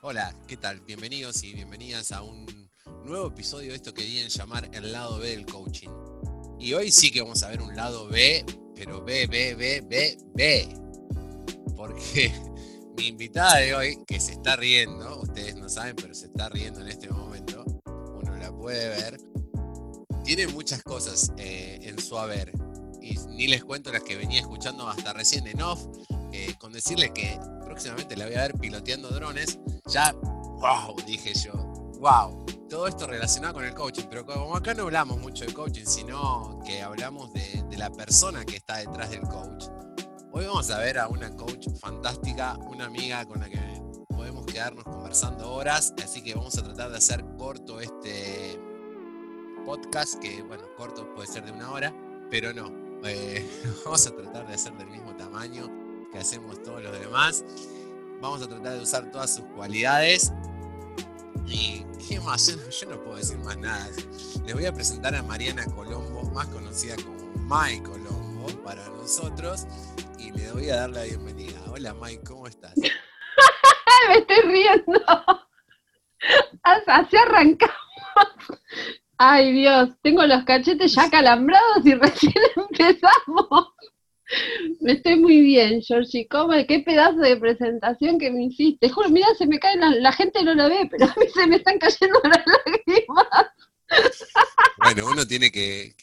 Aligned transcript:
Hola, 0.00 0.32
¿qué 0.46 0.56
tal? 0.56 0.80
Bienvenidos 0.82 1.42
y 1.42 1.52
bienvenidas 1.54 2.12
a 2.12 2.22
un 2.22 2.46
nuevo 3.04 3.26
episodio 3.26 3.70
de 3.70 3.74
esto 3.74 3.92
que 3.92 4.04
vienen 4.04 4.28
llamar 4.28 4.70
el 4.72 4.92
lado 4.92 5.18
B 5.18 5.30
del 5.30 5.44
coaching. 5.44 5.88
Y 6.60 6.72
hoy 6.72 6.92
sí 6.92 7.10
que 7.10 7.20
vamos 7.20 7.42
a 7.42 7.48
ver 7.48 7.60
un 7.60 7.74
lado 7.74 8.06
B, 8.06 8.46
pero 8.76 9.02
B, 9.02 9.26
B, 9.26 9.56
B, 9.56 9.80
B, 9.80 10.16
B. 10.36 10.68
Porque 11.74 12.32
mi 12.96 13.08
invitada 13.08 13.56
de 13.56 13.74
hoy, 13.74 13.98
que 14.06 14.20
se 14.20 14.34
está 14.34 14.54
riendo, 14.54 15.20
ustedes 15.20 15.56
no 15.56 15.68
saben, 15.68 15.96
pero 15.96 16.14
se 16.14 16.26
está 16.26 16.48
riendo 16.48 16.80
en 16.80 16.88
este 16.88 17.10
momento, 17.10 17.64
uno 17.84 18.36
la 18.36 18.52
puede 18.52 18.88
ver, 18.90 19.20
tiene 20.22 20.46
muchas 20.46 20.80
cosas 20.84 21.32
eh, 21.38 21.80
en 21.82 21.98
su 21.98 22.16
haber. 22.16 22.52
Y 23.02 23.18
ni 23.30 23.48
les 23.48 23.64
cuento 23.64 23.90
las 23.90 24.04
que 24.04 24.14
venía 24.14 24.38
escuchando 24.38 24.88
hasta 24.88 25.12
recién 25.12 25.48
en 25.48 25.60
off, 25.60 25.84
eh, 26.32 26.54
con 26.60 26.72
decirles 26.72 27.10
que 27.10 27.36
próximamente 27.78 28.16
la 28.16 28.26
voy 28.26 28.34
a 28.34 28.42
ver 28.42 28.54
piloteando 28.54 29.08
drones. 29.10 29.60
Ya, 29.86 30.12
wow, 30.12 30.96
dije 31.06 31.32
yo, 31.32 31.52
wow. 32.00 32.44
Todo 32.68 32.88
esto 32.88 33.06
relacionado 33.06 33.54
con 33.54 33.64
el 33.64 33.72
coaching, 33.72 34.06
pero 34.10 34.26
como 34.26 34.56
acá 34.56 34.74
no 34.74 34.82
hablamos 34.82 35.18
mucho 35.18 35.44
de 35.44 35.54
coaching, 35.54 35.84
sino 35.84 36.58
que 36.66 36.82
hablamos 36.82 37.32
de, 37.32 37.64
la 37.78 37.88
persona 37.90 38.44
que 38.44 38.56
está 38.56 38.78
detrás 38.78 39.10
del 39.10 39.20
coach. 39.20 39.66
Hoy 40.32 40.46
vamos 40.46 40.68
a 40.70 40.78
ver 40.80 40.98
a 40.98 41.06
una 41.06 41.30
coach 41.36 41.68
fantástica, 41.80 42.58
una 42.66 42.86
amiga 42.86 43.24
con 43.24 43.38
la 43.38 43.48
que 43.48 43.60
podemos 44.08 44.44
quedarnos 44.44 44.82
conversando 44.82 45.52
horas, 45.52 45.94
así 46.02 46.20
que 46.20 46.34
vamos 46.34 46.58
a 46.58 46.64
tratar 46.64 46.90
de 46.90 46.96
hacer 46.96 47.24
corto 47.36 47.80
este 47.80 48.60
podcast, 49.64 50.16
que 50.18 50.42
bueno, 50.42 50.64
corto 50.76 51.14
puede 51.14 51.28
ser 51.28 51.44
de 51.44 51.52
una 51.52 51.70
hora, 51.70 51.94
pero 52.28 52.52
no, 52.52 52.72
eh, 53.04 53.48
vamos 53.84 54.04
a 54.04 54.16
tratar 54.16 54.48
de 54.48 54.54
hacer 54.54 54.72
del 54.76 54.88
mismo 54.88 55.14
tamaño 55.14 55.87
que 56.12 56.18
hacemos 56.18 56.62
todos 56.62 56.82
los 56.82 56.98
demás. 56.98 57.44
Vamos 58.20 58.42
a 58.42 58.48
tratar 58.48 58.74
de 58.74 58.80
usar 58.80 59.10
todas 59.10 59.34
sus 59.34 59.44
cualidades. 59.56 60.32
Y 61.46 61.84
qué 62.08 62.20
más, 62.20 62.46
yo, 62.46 62.68
yo 62.68 62.90
no 62.90 63.02
puedo 63.02 63.16
decir 63.16 63.38
más 63.38 63.56
nada. 63.56 63.88
Les 64.44 64.54
voy 64.54 64.66
a 64.66 64.72
presentar 64.72 65.14
a 65.14 65.22
Mariana 65.22 65.64
Colombo, 65.66 66.22
más 66.32 66.46
conocida 66.48 66.96
como 66.96 67.18
Mai 67.44 67.80
Colombo 67.82 68.46
para 68.64 68.86
nosotros, 68.90 69.66
y 70.18 70.30
le 70.32 70.52
voy 70.52 70.68
a 70.70 70.76
dar 70.76 70.90
la 70.90 71.04
bienvenida. 71.04 71.58
Hola 71.70 71.94
Mai, 71.94 72.18
¿cómo 72.24 72.46
estás? 72.46 72.74
Me 74.08 74.18
estoy 74.18 74.40
riendo. 74.42 75.00
Así 76.62 77.16
arrancamos. 77.16 77.76
Ay 79.18 79.52
Dios, 79.52 79.90
tengo 80.02 80.24
los 80.26 80.44
cachetes 80.44 80.94
ya 80.94 81.10
calambrados 81.10 81.84
y 81.84 81.94
recién 81.94 82.34
empezamos. 82.56 83.74
Me 84.80 84.92
estoy 84.92 85.16
muy 85.16 85.40
bien, 85.40 85.80
Georgie. 85.82 86.26
¿Cómo? 86.28 86.52
¿Qué 86.66 86.80
pedazo 86.80 87.18
de 87.18 87.36
presentación 87.36 88.18
que 88.18 88.30
me 88.30 88.44
hiciste? 88.44 88.88
Juro, 88.90 89.08
mira, 89.10 89.26
se 89.38 89.46
me 89.46 89.58
caen, 89.58 89.80
la, 90.02 90.12
gente 90.12 90.42
no 90.42 90.54
la 90.54 90.68
ve, 90.68 90.88
pero 90.90 91.06
a 91.06 91.14
mí 91.18 91.26
se 91.32 91.46
me 91.46 91.56
están 91.56 91.78
cayendo 91.78 92.20
las 92.24 92.44
lágrimas. 92.46 93.26
Bueno, 94.76 95.06
uno 95.10 95.26
tiene 95.26 95.50
que, 95.50 95.94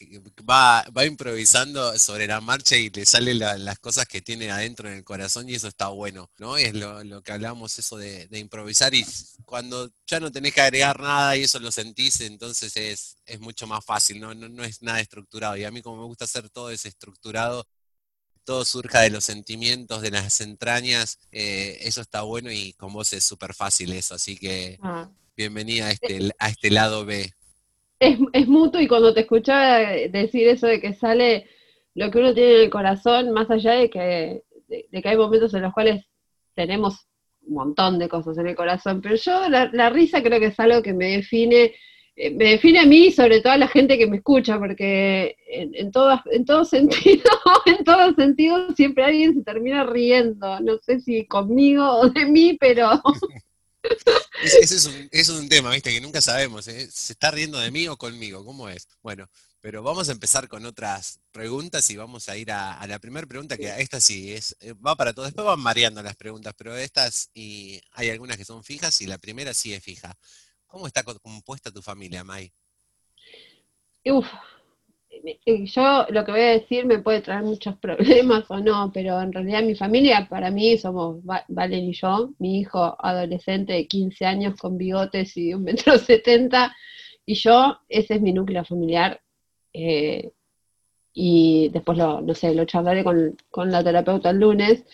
va, 0.48 0.82
va 0.96 1.04
improvisando 1.06 1.98
sobre 1.98 2.26
la 2.26 2.40
marcha 2.40 2.76
y 2.76 2.90
le 2.90 3.06
salen 3.06 3.38
la- 3.38 3.56
las 3.56 3.78
cosas 3.78 4.06
que 4.06 4.20
tiene 4.20 4.50
adentro 4.50 4.88
en 4.88 4.96
el 4.96 5.04
corazón 5.04 5.48
y 5.48 5.54
eso 5.54 5.68
está 5.68 5.88
bueno, 5.88 6.30
¿no? 6.38 6.56
Es 6.58 6.74
lo, 6.74 7.02
lo 7.04 7.22
que 7.22 7.32
hablamos, 7.32 7.78
eso 7.78 7.96
de, 7.96 8.26
de 8.28 8.38
improvisar 8.38 8.92
y 8.94 9.04
cuando 9.44 9.90
ya 10.06 10.20
no 10.20 10.30
tenés 10.30 10.52
que 10.52 10.60
agregar 10.60 11.00
nada 11.00 11.36
y 11.36 11.44
eso 11.44 11.58
lo 11.58 11.72
sentís, 11.72 12.20
entonces 12.20 12.76
es, 12.76 13.16
es 13.24 13.40
mucho 13.40 13.66
más 13.66 13.84
fácil, 13.84 14.20
¿no? 14.20 14.34
No, 14.34 14.48
no 14.48 14.62
es 14.64 14.82
nada 14.82 15.00
estructurado. 15.00 15.56
Y 15.56 15.64
a 15.64 15.70
mí 15.70 15.80
como 15.80 15.98
me 16.02 16.06
gusta 16.06 16.24
hacer 16.26 16.50
todo 16.50 16.68
desestructurado, 16.68 17.66
todo 18.46 18.64
surja 18.64 19.00
de 19.02 19.10
los 19.10 19.24
sentimientos, 19.24 20.00
de 20.00 20.12
las 20.12 20.40
entrañas, 20.40 21.18
eh, 21.32 21.78
eso 21.80 22.00
está 22.00 22.22
bueno 22.22 22.50
y 22.50 22.72
con 22.74 22.92
vos 22.92 23.12
es 23.12 23.24
súper 23.24 23.52
fácil 23.52 23.92
eso, 23.92 24.14
así 24.14 24.38
que 24.38 24.78
Ah, 24.80 25.10
bienvenida 25.36 25.88
a 25.88 25.90
este, 25.90 26.30
a 26.38 26.48
este 26.48 26.70
lado 26.70 27.04
B. 27.04 27.30
Es, 27.98 28.18
es 28.32 28.46
mutuo 28.46 28.80
y 28.80 28.88
cuando 28.88 29.12
te 29.12 29.20
escuchaba 29.20 29.78
decir 30.10 30.48
eso 30.48 30.66
de 30.66 30.80
que 30.80 30.94
sale 30.94 31.48
lo 31.94 32.10
que 32.10 32.18
uno 32.18 32.32
tiene 32.34 32.54
en 32.56 32.60
el 32.62 32.70
corazón, 32.70 33.32
más 33.32 33.50
allá 33.50 33.72
de 33.72 33.90
que, 33.90 34.44
de, 34.68 34.86
de 34.90 35.02
que 35.02 35.08
hay 35.08 35.16
momentos 35.16 35.52
en 35.54 35.62
los 35.62 35.72
cuales 35.72 36.04
tenemos 36.54 37.06
un 37.42 37.54
montón 37.54 37.98
de 37.98 38.08
cosas 38.08 38.38
en 38.38 38.46
el 38.46 38.54
corazón, 38.54 39.00
pero 39.00 39.16
yo 39.16 39.48
la, 39.48 39.70
la 39.72 39.90
risa 39.90 40.22
creo 40.22 40.38
que 40.38 40.46
es 40.46 40.60
algo 40.60 40.82
que 40.82 40.92
me 40.92 41.16
define, 41.16 41.74
me 42.16 42.52
define 42.52 42.80
a 42.80 42.86
mí 42.86 43.06
y 43.06 43.12
sobre 43.12 43.40
todo 43.40 43.52
a 43.52 43.58
la 43.58 43.68
gente 43.68 43.98
que 43.98 44.06
me 44.06 44.16
escucha, 44.16 44.58
porque 44.58 45.36
en, 45.48 45.74
en, 45.74 45.92
todas, 45.92 46.22
en 46.32 46.46
todo 46.46 46.64
sentido, 46.64 47.30
en 47.66 47.84
todo 47.84 48.14
sentido 48.14 48.74
siempre 48.74 49.04
alguien 49.04 49.34
se 49.34 49.42
termina 49.42 49.84
riendo, 49.84 50.60
no 50.60 50.78
sé 50.78 51.00
si 51.00 51.26
conmigo 51.26 51.84
o 51.84 52.08
de 52.08 52.26
mí, 52.26 52.56
pero... 52.58 53.02
Ese, 54.42 54.74
es, 54.74 54.86
un, 54.86 55.08
es 55.12 55.28
un 55.28 55.48
tema, 55.48 55.70
viste, 55.70 55.92
que 55.92 56.00
nunca 56.00 56.20
sabemos. 56.20 56.66
¿eh? 56.66 56.88
¿Se 56.90 57.12
está 57.12 57.30
riendo 57.30 57.58
de 57.60 57.70
mí 57.70 57.86
o 57.86 57.96
conmigo? 57.96 58.44
¿Cómo 58.44 58.68
es? 58.68 58.88
Bueno, 59.00 59.30
pero 59.60 59.82
vamos 59.82 60.08
a 60.08 60.12
empezar 60.12 60.48
con 60.48 60.66
otras 60.66 61.20
preguntas 61.30 61.88
y 61.90 61.96
vamos 61.96 62.28
a 62.28 62.36
ir 62.36 62.50
a, 62.50 62.78
a 62.78 62.86
la 62.88 62.98
primera 62.98 63.26
pregunta, 63.28 63.56
que 63.56 63.68
esta 63.80 64.00
sí 64.00 64.32
es, 64.32 64.56
eh, 64.60 64.74
va 64.74 64.96
para 64.96 65.12
todos. 65.12 65.28
Después 65.28 65.46
van 65.46 65.62
variando 65.62 66.02
las 66.02 66.16
preguntas, 66.16 66.52
pero 66.56 66.76
estas 66.76 67.30
y 67.32 67.80
hay 67.92 68.10
algunas 68.10 68.36
que 68.36 68.44
son 68.44 68.64
fijas 68.64 69.00
y 69.02 69.06
la 69.06 69.18
primera 69.18 69.54
sí 69.54 69.72
es 69.72 69.84
fija. 69.84 70.16
¿Cómo 70.76 70.88
está 70.88 71.02
co- 71.02 71.18
compuesta 71.20 71.72
tu 71.72 71.80
familia, 71.80 72.22
Mai? 72.22 72.52
Uf, 74.04 74.26
yo 75.74 76.06
lo 76.10 76.22
que 76.26 76.32
voy 76.32 76.40
a 76.42 76.50
decir 76.50 76.84
me 76.84 76.98
puede 76.98 77.22
traer 77.22 77.44
muchos 77.44 77.76
problemas 77.80 78.44
o 78.50 78.58
no, 78.58 78.90
pero 78.92 79.18
en 79.22 79.32
realidad 79.32 79.62
mi 79.62 79.74
familia, 79.74 80.26
para 80.28 80.50
mí, 80.50 80.76
somos 80.76 81.16
Va- 81.26 81.46
Valen 81.48 81.84
y 81.86 81.94
yo, 81.94 82.34
mi 82.38 82.60
hijo 82.60 82.94
adolescente 83.02 83.72
de 83.72 83.86
15 83.88 84.26
años 84.26 84.56
con 84.60 84.76
bigotes 84.76 85.34
y 85.38 85.54
un 85.54 85.64
metro 85.64 85.96
setenta, 85.98 86.76
y 87.24 87.36
yo, 87.36 87.78
ese 87.88 88.16
es 88.16 88.20
mi 88.20 88.34
núcleo 88.34 88.62
familiar, 88.62 89.18
eh, 89.72 90.30
y 91.14 91.70
después 91.70 91.96
lo, 91.96 92.20
no 92.20 92.34
sé, 92.34 92.54
lo 92.54 92.66
charlaré 92.66 93.02
con, 93.02 93.34
con 93.50 93.72
la 93.72 93.82
terapeuta 93.82 94.28
el 94.30 94.38
lunes. 94.40 94.84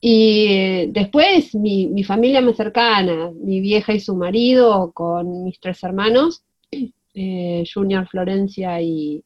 Y 0.00 0.86
después 0.92 1.54
mi, 1.54 1.86
mi 1.88 2.04
familia 2.04 2.40
más 2.40 2.56
cercana, 2.56 3.30
mi 3.34 3.60
vieja 3.60 3.92
y 3.92 4.00
su 4.00 4.16
marido, 4.16 4.92
con 4.92 5.44
mis 5.44 5.60
tres 5.60 5.82
hermanos, 5.82 6.42
eh, 7.14 7.64
Junior, 7.72 8.08
Florencia 8.08 8.80
y, 8.80 9.22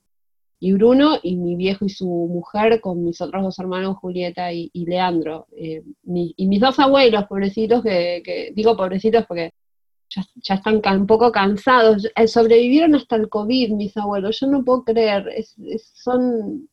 y 0.59 0.73
Bruno, 0.73 1.19
y 1.23 1.37
mi 1.37 1.55
viejo 1.55 1.85
y 1.85 1.91
su 1.91 2.07
mujer 2.07 2.81
con 2.81 3.05
mis 3.05 3.21
otros 3.21 3.45
dos 3.45 3.59
hermanos, 3.61 3.99
Julieta 3.99 4.53
y, 4.53 4.71
Leandro. 4.75 5.47
Eh, 5.57 5.83
y 6.05 6.47
mis 6.49 6.61
dos 6.61 6.79
abuelos, 6.81 7.27
pobrecitos, 7.27 7.83
que, 7.83 8.53
digo 8.55 8.77
pobrecitos 8.77 9.27
porque 9.27 9.53
ya, 10.09 10.55
están 10.55 10.83
un 11.01 11.07
poco 11.07 11.31
cansados, 11.31 12.11
Eh, 12.17 12.27
sobrevivieron 12.29 12.95
hasta 12.95 13.17
el 13.17 13.29
COVID, 13.29 13.73
mis 13.75 13.97
abuelos, 13.97 14.41
yo 14.41 14.47
no 14.49 14.65
puedo 14.65 14.85
creer, 14.85 15.31
son 15.95 16.69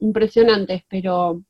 impresionantes, 0.00 0.82
pero 0.88 1.42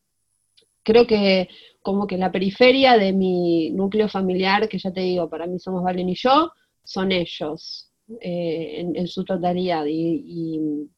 creo 0.83 1.07
que 1.07 1.49
como 1.87 2.09
que 2.09 2.19
la 2.19 2.33
periferia 2.33 2.99
de 2.99 3.13
mi 3.13 3.71
núcleo 3.71 4.09
familiar, 4.09 4.69
que 4.69 4.77
ya 4.77 4.93
te 4.93 5.03
digo, 5.03 5.31
para 5.31 5.47
mí 5.47 5.61
somos 5.61 5.85
Valen 5.85 6.09
y 6.09 6.17
yo, 6.17 6.51
son 6.83 7.13
ellos 7.13 7.93
eh, 8.21 8.85
en, 8.93 9.07
su 9.07 9.25
totalidad. 9.25 9.85
Y, 9.87 10.91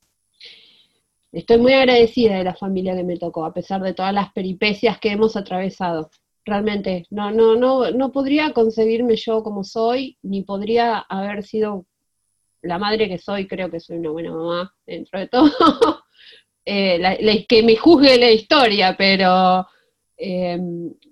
estoy 1.30 1.58
muy 1.58 1.74
agradecida 1.74 2.38
de 2.38 2.44
la 2.44 2.54
familia 2.54 2.96
que 2.96 3.04
me 3.04 3.18
tocó, 3.18 3.44
a 3.44 3.52
pesar 3.52 3.82
de 3.82 3.92
todas 3.92 4.14
las 4.14 4.32
peripecias 4.32 4.98
que 4.98 5.10
hemos 5.10 5.36
atravesado. 5.36 6.08
Realmente, 6.46 7.04
no, 7.10 7.30
no, 7.32 7.54
no, 7.54 7.90
no 7.90 8.10
podría 8.10 8.54
concebirme 8.54 9.16
yo 9.16 9.42
como 9.42 9.64
soy, 9.64 10.16
ni 10.22 10.42
podría 10.42 11.00
haber 11.00 11.42
sido 11.44 11.84
la 12.62 12.78
madre 12.78 13.10
que 13.10 13.18
soy, 13.18 13.46
creo 13.46 13.70
que 13.70 13.80
soy 13.80 13.98
una 13.98 14.10
buena 14.10 14.32
mamá, 14.32 14.74
dentro 14.86 15.20
de 15.20 15.28
todo. 15.28 15.50
Eh, 16.70 17.46
que 17.48 17.62
me 17.62 17.76
juzgue 17.76 18.18
la 18.18 18.30
historia, 18.30 18.94
pero 18.98 19.66
eh, 20.18 20.58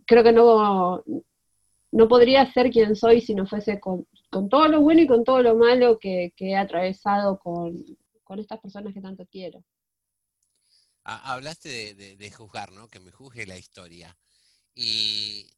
creo 0.07 0.25
que 0.25 0.33
no, 0.33 1.03
no 1.93 2.09
podría 2.09 2.53
ser 2.53 2.71
quien 2.71 2.97
soy 2.97 3.21
si 3.21 3.35
no 3.35 3.47
fuese 3.47 3.81
con, 3.81 4.07
todo 4.51 4.69
lo 4.69 4.81
bueno 4.83 5.03
y 5.03 5.07
con 5.07 5.25
todo 5.25 5.43
lo 5.43 5.57
malo 5.57 5.99
que, 5.99 6.33
que 6.37 6.51
he 6.51 6.57
atravesado 6.57 7.39
con, 7.39 7.77
con 8.25 8.39
estas 8.41 8.61
personas 8.61 8.95
que 8.95 9.01
tanto 9.01 9.27
quiero. 9.31 9.63
Ha- 11.05 11.33
Hablaste 11.33 11.95
de 11.95 12.31
juzgar, 12.31 12.73
¿no? 12.73 12.89
Que 12.89 13.01
me 13.01 13.13
juzgue 13.13 13.47
la 13.47 13.57
historia. 13.57 14.17
Y 14.75 15.49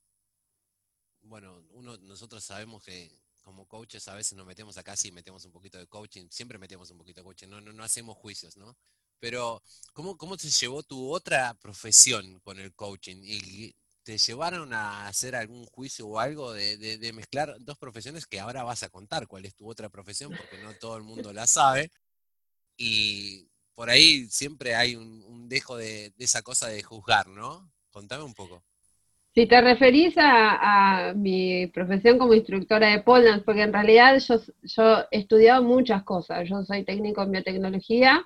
bueno, 1.23 1.63
uno, 1.71 1.97
nosotros 1.99 2.43
sabemos 2.45 2.83
que 2.85 3.11
como 3.43 3.67
coaches 3.67 4.07
a 4.09 4.15
veces 4.15 4.37
nos 4.37 4.47
metemos 4.47 4.77
acá, 4.79 4.97
sí, 4.97 5.11
metemos 5.13 5.45
un 5.45 5.53
poquito 5.53 5.79
de 5.79 5.87
coaching, 5.87 6.29
siempre 6.31 6.59
metemos 6.59 6.91
un 6.91 6.99
poquito 6.99 7.21
de 7.21 7.25
coaching, 7.25 7.49
no, 7.49 7.61
no, 7.61 7.73
no 7.73 7.83
hacemos 7.85 8.17
juicios, 8.17 8.57
¿no? 8.57 8.77
Pero, 9.21 9.63
¿cómo, 9.93 10.17
¿cómo 10.17 10.37
se 10.39 10.51
llevó 10.51 10.83
tu 10.83 11.11
otra 11.13 11.55
profesión 11.55 12.41
con 12.41 12.59
el 12.61 12.75
coaching? 12.75 13.19
¿Y 13.23 13.75
te 14.03 14.19
llevaron 14.19 14.73
a 14.73 15.07
hacer 15.09 15.37
algún 15.37 15.67
juicio 15.67 16.07
o 16.09 16.19
algo 16.21 16.53
de, 16.53 16.77
de- 16.79 16.99
de 16.99 17.13
mezclar 17.13 17.57
dos 17.61 17.79
profesiones 17.79 18.27
que 18.27 18.41
ahora 18.41 18.63
vas 18.65 18.83
a 18.83 18.89
contar 18.91 19.27
cuál 19.27 19.45
es 19.45 19.55
tu 19.55 19.69
otra 19.69 19.89
profesión, 19.91 20.35
porque 20.37 20.59
no 20.59 20.75
todo 20.75 20.97
el 20.97 21.03
mundo 21.05 21.33
la 21.33 21.47
sabe? 21.47 21.91
Y 22.77 23.49
por 23.75 23.91
ahí 23.91 24.29
siempre 24.31 24.75
hay 24.77 24.97
un, 24.97 25.23
un 25.25 25.49
dejo 25.49 25.77
de, 25.77 26.11
de 26.17 26.25
esa 26.25 26.43
cosa 26.43 26.69
de 26.69 26.83
juzgar, 26.83 27.29
¿no? 27.29 27.71
Contame 27.91 28.25
un 28.25 28.35
poco. 28.35 28.65
Si 29.35 29.47
te 29.47 29.61
referís 29.61 30.15
a, 30.19 31.13
mi 31.15 31.69
profesión 31.69 32.19
como 32.19 32.35
instructora 32.35 32.89
de 32.89 33.01
pole 33.03 33.39
porque 33.45 33.63
en 33.63 33.73
realidad 33.73 34.19
yo, 34.19 34.37
yo 34.63 34.99
he 35.11 35.19
estudiado 35.21 35.63
muchas 35.63 36.03
cosas. 36.03 36.49
Yo 36.49 36.63
soy 36.65 36.85
técnico 36.85 37.23
en 37.23 37.31
biotecnología, 37.33 38.23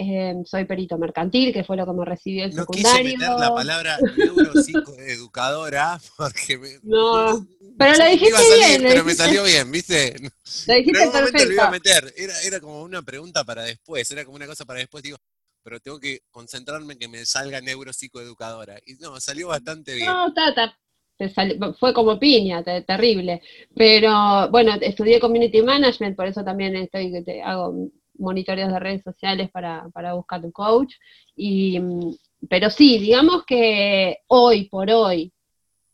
eh, 0.00 0.34
soy 0.44 0.64
perito 0.64 0.96
mercantil, 0.98 1.52
que 1.52 1.64
fue 1.64 1.76
lo 1.76 1.86
que 1.86 1.92
me 1.92 2.04
recibió 2.04 2.44
el 2.44 2.54
no 2.54 2.62
secundario. 2.62 3.04
Quise 3.04 3.18
meter 3.18 3.38
la 3.38 3.54
palabra 3.54 3.98
neuropsicoeducadora, 4.16 6.00
porque 6.16 6.58
me, 6.58 6.78
no, 6.82 7.46
pero 7.78 7.96
lo 7.96 8.10
dijiste 8.10 8.42
bien. 8.56 8.82
Pero 8.82 9.04
me 9.04 9.14
salió 9.14 9.44
bien, 9.44 9.70
¿viste? 9.70 10.16
Lo 10.66 10.74
dijiste 10.74 11.02
en 11.02 11.16
algún 11.16 11.32
lo 11.32 11.52
iba 11.52 11.68
a 11.68 11.70
meter, 11.70 12.12
era, 12.16 12.34
era 12.42 12.60
como 12.60 12.82
una 12.82 13.02
pregunta 13.02 13.44
para 13.44 13.62
después, 13.62 14.10
era 14.10 14.24
como 14.24 14.36
una 14.36 14.46
cosa 14.46 14.64
para 14.64 14.80
después, 14.80 15.02
digo, 15.02 15.16
pero 15.62 15.78
tengo 15.78 16.00
que 16.00 16.20
concentrarme 16.30 16.94
en 16.94 16.98
que 16.98 17.08
me 17.08 17.24
salga 17.24 17.60
neuropsicoeducadora. 17.60 18.78
Y 18.84 18.94
no, 18.94 19.20
salió 19.20 19.48
bastante 19.48 19.94
bien. 19.94 20.06
No, 20.06 20.28
está, 20.28 20.76
fue 21.78 21.92
como 21.92 22.18
piña, 22.18 22.62
terrible. 22.62 23.42
Pero 23.74 24.50
bueno, 24.50 24.74
estudié 24.80 25.20
Community 25.20 25.62
Management, 25.62 26.16
por 26.16 26.26
eso 26.26 26.42
también 26.42 26.76
estoy, 26.76 27.12
hago 27.44 27.90
monitoreos 28.20 28.72
de 28.72 28.78
redes 28.78 29.02
sociales 29.02 29.50
para, 29.50 29.88
para 29.92 30.14
buscar 30.14 30.40
tu 30.40 30.52
coach. 30.52 30.94
Y, 31.34 31.80
pero 32.48 32.70
sí, 32.70 32.98
digamos 32.98 33.44
que 33.44 34.18
hoy 34.28 34.68
por 34.68 34.90
hoy, 34.90 35.32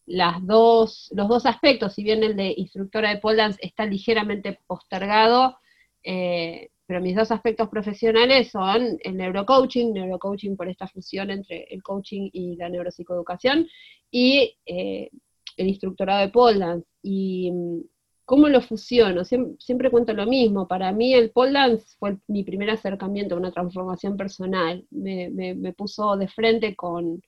las 0.06 0.44
dos, 0.46 1.10
los 1.14 1.28
dos 1.28 1.46
aspectos, 1.46 1.94
si 1.94 2.04
bien 2.04 2.22
el 2.22 2.36
de 2.36 2.54
instructora 2.56 3.10
de 3.10 3.18
pole 3.18 3.38
dance 3.38 3.58
está 3.60 3.86
ligeramente 3.86 4.58
postergado, 4.66 5.58
eh, 6.02 6.70
pero 6.86 7.00
mis 7.00 7.16
dos 7.16 7.32
aspectos 7.32 7.68
profesionales 7.68 8.50
son 8.50 8.96
el 9.02 9.16
neurocoaching, 9.16 9.92
neurocoaching 9.92 10.56
por 10.56 10.68
esta 10.68 10.86
fusión 10.86 11.30
entre 11.30 11.64
el 11.64 11.82
coaching 11.82 12.30
y 12.32 12.54
la 12.54 12.68
neuropsicoeducación, 12.68 13.66
y 14.10 14.56
eh, 14.64 15.10
el 15.56 15.66
instructorado 15.68 16.20
de 16.20 16.28
pole 16.28 16.58
dance. 16.60 16.86
Mm, 17.02 17.80
cómo 18.26 18.48
lo 18.48 18.60
fusiono, 18.60 19.24
siempre, 19.24 19.90
cuento 19.90 20.12
lo 20.12 20.26
mismo, 20.26 20.66
para 20.66 20.92
mí 20.92 21.14
el 21.14 21.30
pole 21.30 21.52
dance 21.52 21.96
fue 21.98 22.18
mi 22.26 22.42
primer 22.42 22.68
acercamiento 22.70 23.36
a 23.36 23.38
una 23.38 23.52
transformación 23.52 24.16
personal, 24.16 24.84
me, 24.90 25.30
me, 25.30 25.72
puso 25.72 26.16
de 26.16 26.26
frente 26.26 26.74
con, 26.74 27.22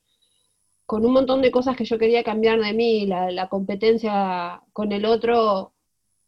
con 0.87 1.07
un 1.07 1.13
montón 1.13 1.41
de 1.41 1.53
cosas 1.53 1.77
que 1.77 1.85
yo 1.85 1.99
quería 1.99 2.25
cambiar 2.25 2.61
de 2.61 2.73
mí, 2.73 3.07
la, 3.07 3.31
la 3.31 3.49
competencia 3.49 4.61
con 4.73 4.91
el 4.91 5.05
otro 5.05 5.73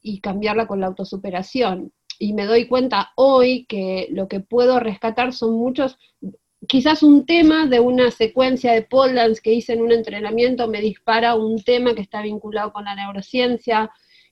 y 0.01 0.21
cambiarla 0.21 0.69
con 0.69 0.81
la 0.81 0.87
autosuperación. 0.87 1.93
Y 2.21 2.33
me 2.35 2.47
doy 2.47 2.69
cuenta 2.69 3.11
hoy 3.17 3.67
que 3.67 4.07
lo 4.11 4.29
que 4.29 4.39
puedo 4.39 4.79
rescatar 4.79 5.33
son 5.33 5.55
muchos, 5.55 5.99
quizás 6.69 7.03
un 7.03 7.27
tema 7.27 7.67
de 7.67 7.81
una 7.81 8.13
secuencia 8.13 8.73
de 8.73 8.83
pole 8.83 9.15
dance 9.15 9.41
que 9.43 9.53
hice 9.53 9.73
en 9.73 9.83
un 9.83 9.91
entrenamiento 9.91 10.69
me 10.69 10.81
dispara 10.81 11.35
un 11.35 11.61
tema 11.63 11.95
que 11.95 12.03
está 12.03 12.23
vinculado 12.23 12.73
con 12.73 12.85
la 12.85 12.95
neurociencia, 12.95 13.91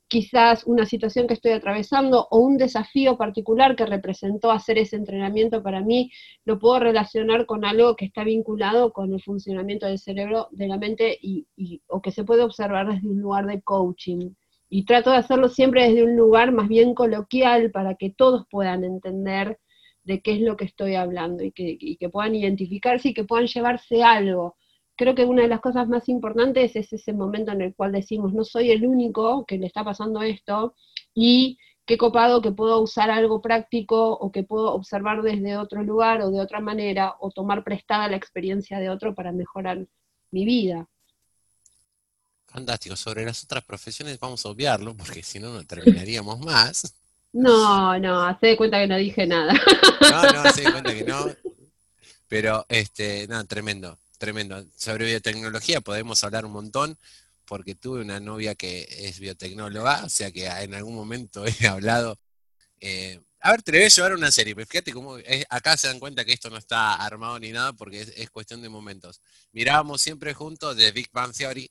quizás 0.08 0.64
una 0.66 0.86
situación 0.86 1.26
que 1.26 1.34
estoy 1.34 1.52
atravesando 1.52 2.26
o 2.30 2.38
un 2.38 2.56
desafío 2.56 3.16
particular 3.16 3.76
que 3.76 3.86
representó 3.86 4.50
hacer 4.50 4.78
ese 4.78 4.96
entrenamiento 4.96 5.62
para 5.62 5.80
mí, 5.80 6.10
lo 6.44 6.58
puedo 6.58 6.80
relacionar 6.80 7.46
con 7.46 7.64
algo 7.64 7.94
que 7.94 8.06
está 8.06 8.24
vinculado 8.24 8.92
con 8.92 9.12
el 9.12 9.22
funcionamiento 9.22 9.86
del 9.86 9.98
cerebro, 9.98 10.48
de 10.50 10.68
la 10.68 10.78
mente 10.78 11.18
y, 11.20 11.46
o 11.86 12.00
que 12.00 12.10
se 12.10 12.24
puede 12.24 12.42
observar 12.42 12.88
desde 12.92 13.08
un 13.08 13.20
lugar 13.20 13.46
de 13.46 13.60
coaching 13.62 14.30
y 14.70 14.84
trato 14.84 15.10
de 15.10 15.18
hacerlo 15.18 15.48
siempre 15.48 15.88
desde 15.88 16.04
un 16.04 16.16
lugar 16.16 16.52
más 16.52 16.68
bien 16.68 16.94
coloquial 16.94 17.70
para 17.70 17.94
que 17.94 18.10
todos 18.10 18.46
puedan 18.50 18.84
entender 18.84 19.58
de 20.04 20.20
qué 20.20 20.32
es 20.32 20.40
lo 20.40 20.56
que 20.56 20.64
estoy 20.64 20.94
hablando 20.94 21.44
y 21.44 21.52
que, 21.52 21.76
que, 21.78 22.08
puedan 22.08 22.34
identificarse 22.34 23.10
y 23.10 23.14
que 23.14 23.24
puedan 23.24 23.46
llevarse 23.46 24.02
algo. 24.02 24.56
Creo 24.98 25.14
que 25.14 25.24
una 25.24 25.42
de 25.42 25.48
las 25.48 25.60
cosas 25.60 25.86
más 25.86 26.08
importantes 26.08 26.74
es 26.74 26.92
ese 26.92 27.12
momento 27.12 27.52
en 27.52 27.62
el 27.62 27.72
cual 27.72 27.92
decimos, 27.92 28.34
no 28.34 28.44
soy 28.44 28.72
el 28.72 28.84
único 28.84 29.46
que 29.46 29.56
le 29.56 29.66
está 29.66 29.84
pasando 29.84 30.22
esto 30.22 30.74
y 31.14 31.56
qué 31.86 31.96
copado 31.96 32.42
que 32.42 32.50
puedo 32.50 32.80
usar 32.80 33.08
algo 33.08 33.40
práctico 33.40 34.10
o 34.10 34.32
que 34.32 34.42
puedo 34.42 34.74
observar 34.74 35.22
desde 35.22 35.56
otro 35.56 35.84
lugar 35.84 36.20
o 36.22 36.32
de 36.32 36.40
otra 36.40 36.58
manera 36.58 37.14
o 37.20 37.30
tomar 37.30 37.62
prestada 37.62 38.08
la 38.08 38.16
experiencia 38.16 38.80
de 38.80 38.90
otro 38.90 39.14
para 39.14 39.30
mejorar 39.30 39.86
mi 40.32 40.44
vida. 40.44 40.88
Fantástico. 42.46 42.96
Sobre 42.96 43.24
las 43.24 43.44
otras 43.44 43.62
profesiones 43.62 44.18
vamos 44.18 44.44
a 44.44 44.48
obviarlo, 44.48 44.96
porque 44.96 45.22
si 45.22 45.38
no, 45.38 45.52
no 45.52 45.64
terminaríamos 45.64 46.40
más. 46.40 46.92
No, 47.32 47.96
no, 48.00 48.22
hace 48.22 48.48
de 48.48 48.56
cuenta 48.56 48.80
que 48.80 48.88
no 48.88 48.96
dije 48.96 49.28
nada. 49.28 49.52
No, 50.00 50.22
no, 50.32 50.40
hace 50.40 50.62
de 50.62 50.72
cuenta 50.72 50.92
que 50.92 51.04
no. 51.04 51.26
Pero, 52.26 52.66
este, 52.68 53.28
no, 53.28 53.46
tremendo, 53.46 53.98
tremendo. 54.18 54.64
Sobre 54.76 55.06
biotecnología 55.06 55.80
podemos 55.80 56.22
hablar 56.24 56.44
un 56.44 56.52
montón, 56.52 56.98
porque 57.46 57.74
tuve 57.74 58.02
una 58.02 58.20
novia 58.20 58.54
que 58.54 58.86
es 58.90 59.20
biotecnóloga, 59.20 60.04
o 60.04 60.08
sea 60.10 60.30
que 60.32 60.46
en 60.46 60.74
algún 60.74 60.94
momento 60.94 61.44
he 61.60 61.66
hablado. 61.66 62.18
Eh, 62.80 63.20
a 63.40 63.52
ver, 63.52 63.62
te 63.62 63.72
voy 63.72 63.82
a 63.82 63.88
llevar 63.88 64.14
una 64.14 64.30
serie, 64.32 64.54
pero 64.54 64.66
fíjate 64.66 64.92
cómo 64.92 65.16
acá 65.48 65.76
se 65.76 65.88
dan 65.88 66.00
cuenta 66.00 66.24
que 66.24 66.32
esto 66.32 66.50
no 66.50 66.58
está 66.58 66.94
armado 66.96 67.38
ni 67.38 67.52
nada, 67.52 67.72
porque 67.72 68.02
es, 68.02 68.12
es 68.16 68.30
cuestión 68.30 68.62
de 68.62 68.68
momentos. 68.68 69.20
Mirábamos 69.52 70.02
siempre 70.02 70.34
juntos 70.34 70.76
de 70.76 70.90
Big 70.92 71.08
Bang 71.12 71.32
Theory, 71.34 71.70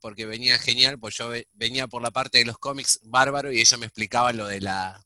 porque 0.00 0.26
venía 0.26 0.58
genial, 0.58 0.98
pues 0.98 1.16
yo 1.16 1.30
venía 1.52 1.88
por 1.88 2.02
la 2.02 2.10
parte 2.10 2.38
de 2.38 2.44
los 2.44 2.58
cómics 2.58 3.00
bárbaro 3.02 3.52
y 3.52 3.60
ella 3.60 3.76
me 3.78 3.86
explicaba 3.86 4.32
lo 4.32 4.46
de 4.46 4.60
la 4.60 5.04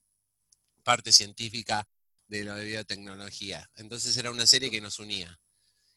parte 0.83 1.13
científica 1.13 1.87
de 2.29 2.45
lo 2.45 2.55
de 2.55 2.65
biotecnología. 2.65 3.71
Entonces 3.77 4.17
era 4.17 4.31
una 4.31 4.47
serie 4.47 4.71
que 4.71 4.81
nos 4.81 4.99
unía. 4.99 5.39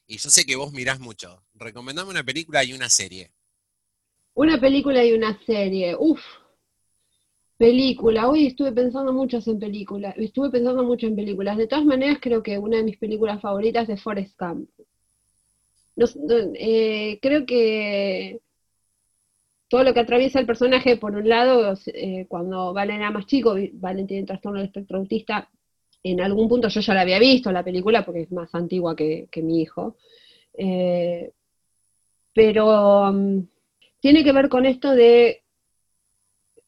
Y 0.08 0.18
yo 0.18 0.30
sé 0.30 0.46
que 0.46 0.56
vos 0.56 0.72
mirás 0.72 1.00
mucho. 1.00 1.44
Recomendame 1.56 2.12
una 2.12 2.24
película 2.24 2.64
y 2.64 2.74
una 2.74 2.90
serie. 2.90 3.32
Una 4.34 4.60
película 4.60 5.04
y 5.04 5.14
una 5.14 5.40
serie. 5.46 5.96
Uf. 5.98 6.22
Película. 7.58 8.28
Hoy 8.30 8.48
estuve 8.48 8.72
pensando 8.72 9.14
mucho 9.14 9.40
en 9.46 9.60
películas. 9.60 10.14
Estuve 10.18 10.50
pensando 10.52 10.84
mucho 10.84 11.08
en 11.08 11.16
películas. 11.16 11.58
De 11.58 11.68
todas 11.68 11.86
maneras, 11.86 12.20
creo 12.22 12.44
que 12.44 12.58
una 12.58 12.78
de 12.78 12.84
mis 12.84 12.98
películas 12.98 13.42
favoritas 13.42 13.88
es 13.90 14.02
Forrest 14.02 14.38
Gump. 14.40 14.70
Eh, 16.56 17.20
creo 17.22 17.46
que 17.46 18.42
todo 19.70 19.84
lo 19.84 19.94
que 19.94 20.02
atraviesa 20.02 20.40
el 20.40 20.46
personaje, 20.46 20.98
por 20.98 21.16
un 21.16 21.28
lado, 21.28 21.74
eh, 21.88 22.26
cuando 22.28 22.74
Valen 22.74 22.98
era 22.98 23.12
más 23.12 23.26
chico, 23.26 23.56
Valen 23.74 24.08
tiene 24.08 24.26
trastorno 24.26 24.60
del 24.60 24.68
espectro 24.68 25.00
autista, 25.00 25.50
en 26.12 26.22
algún 26.22 26.48
punto 26.48 26.68
yo 26.68 26.82
ya 26.82 26.94
la 26.94 27.02
había 27.02 27.18
visto, 27.18 27.52
la 27.52 27.64
película, 27.64 28.06
porque 28.06 28.22
es 28.22 28.32
más 28.32 28.54
antigua 28.54 28.96
que, 28.96 29.28
mi 29.38 29.62
hijo. 29.62 29.98
Eh, 30.54 31.32
pero 32.32 33.10
um, 33.10 33.48
tiene 34.00 34.24
que 34.24 34.32
ver 34.32 34.48
con 34.48 34.68
esto 34.68 34.92
de 34.92 35.42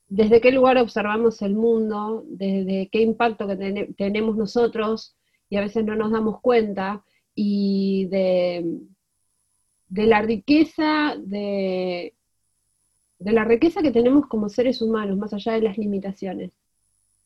desde 0.10 0.42
qué 0.42 0.52
lugar 0.52 0.78
observamos 0.80 1.42
el 1.44 1.54
mundo, 1.54 2.24
desde 2.28 2.90
qué 2.92 3.02
impacto 3.02 3.48
que 3.48 3.86
tenemos 3.96 4.38
nosotros, 4.38 5.16
y 5.50 5.58
a 5.58 5.62
veces 5.62 5.86
no 5.86 5.96
nos 5.96 6.12
damos 6.12 6.42
cuenta, 6.42 7.04
y 7.36 8.08
de, 8.08 8.80
la 9.90 10.22
riqueza 10.24 11.16
de 11.20 12.14
la 13.20 13.44
riqueza 13.44 13.84
que 13.84 13.92
tenemos 13.92 14.26
como 14.28 14.50
seres 14.50 14.82
humanos, 14.82 15.18
más 15.18 15.34
allá 15.34 15.54
de 15.54 15.62
las 15.62 15.78
limitaciones. 15.78 16.52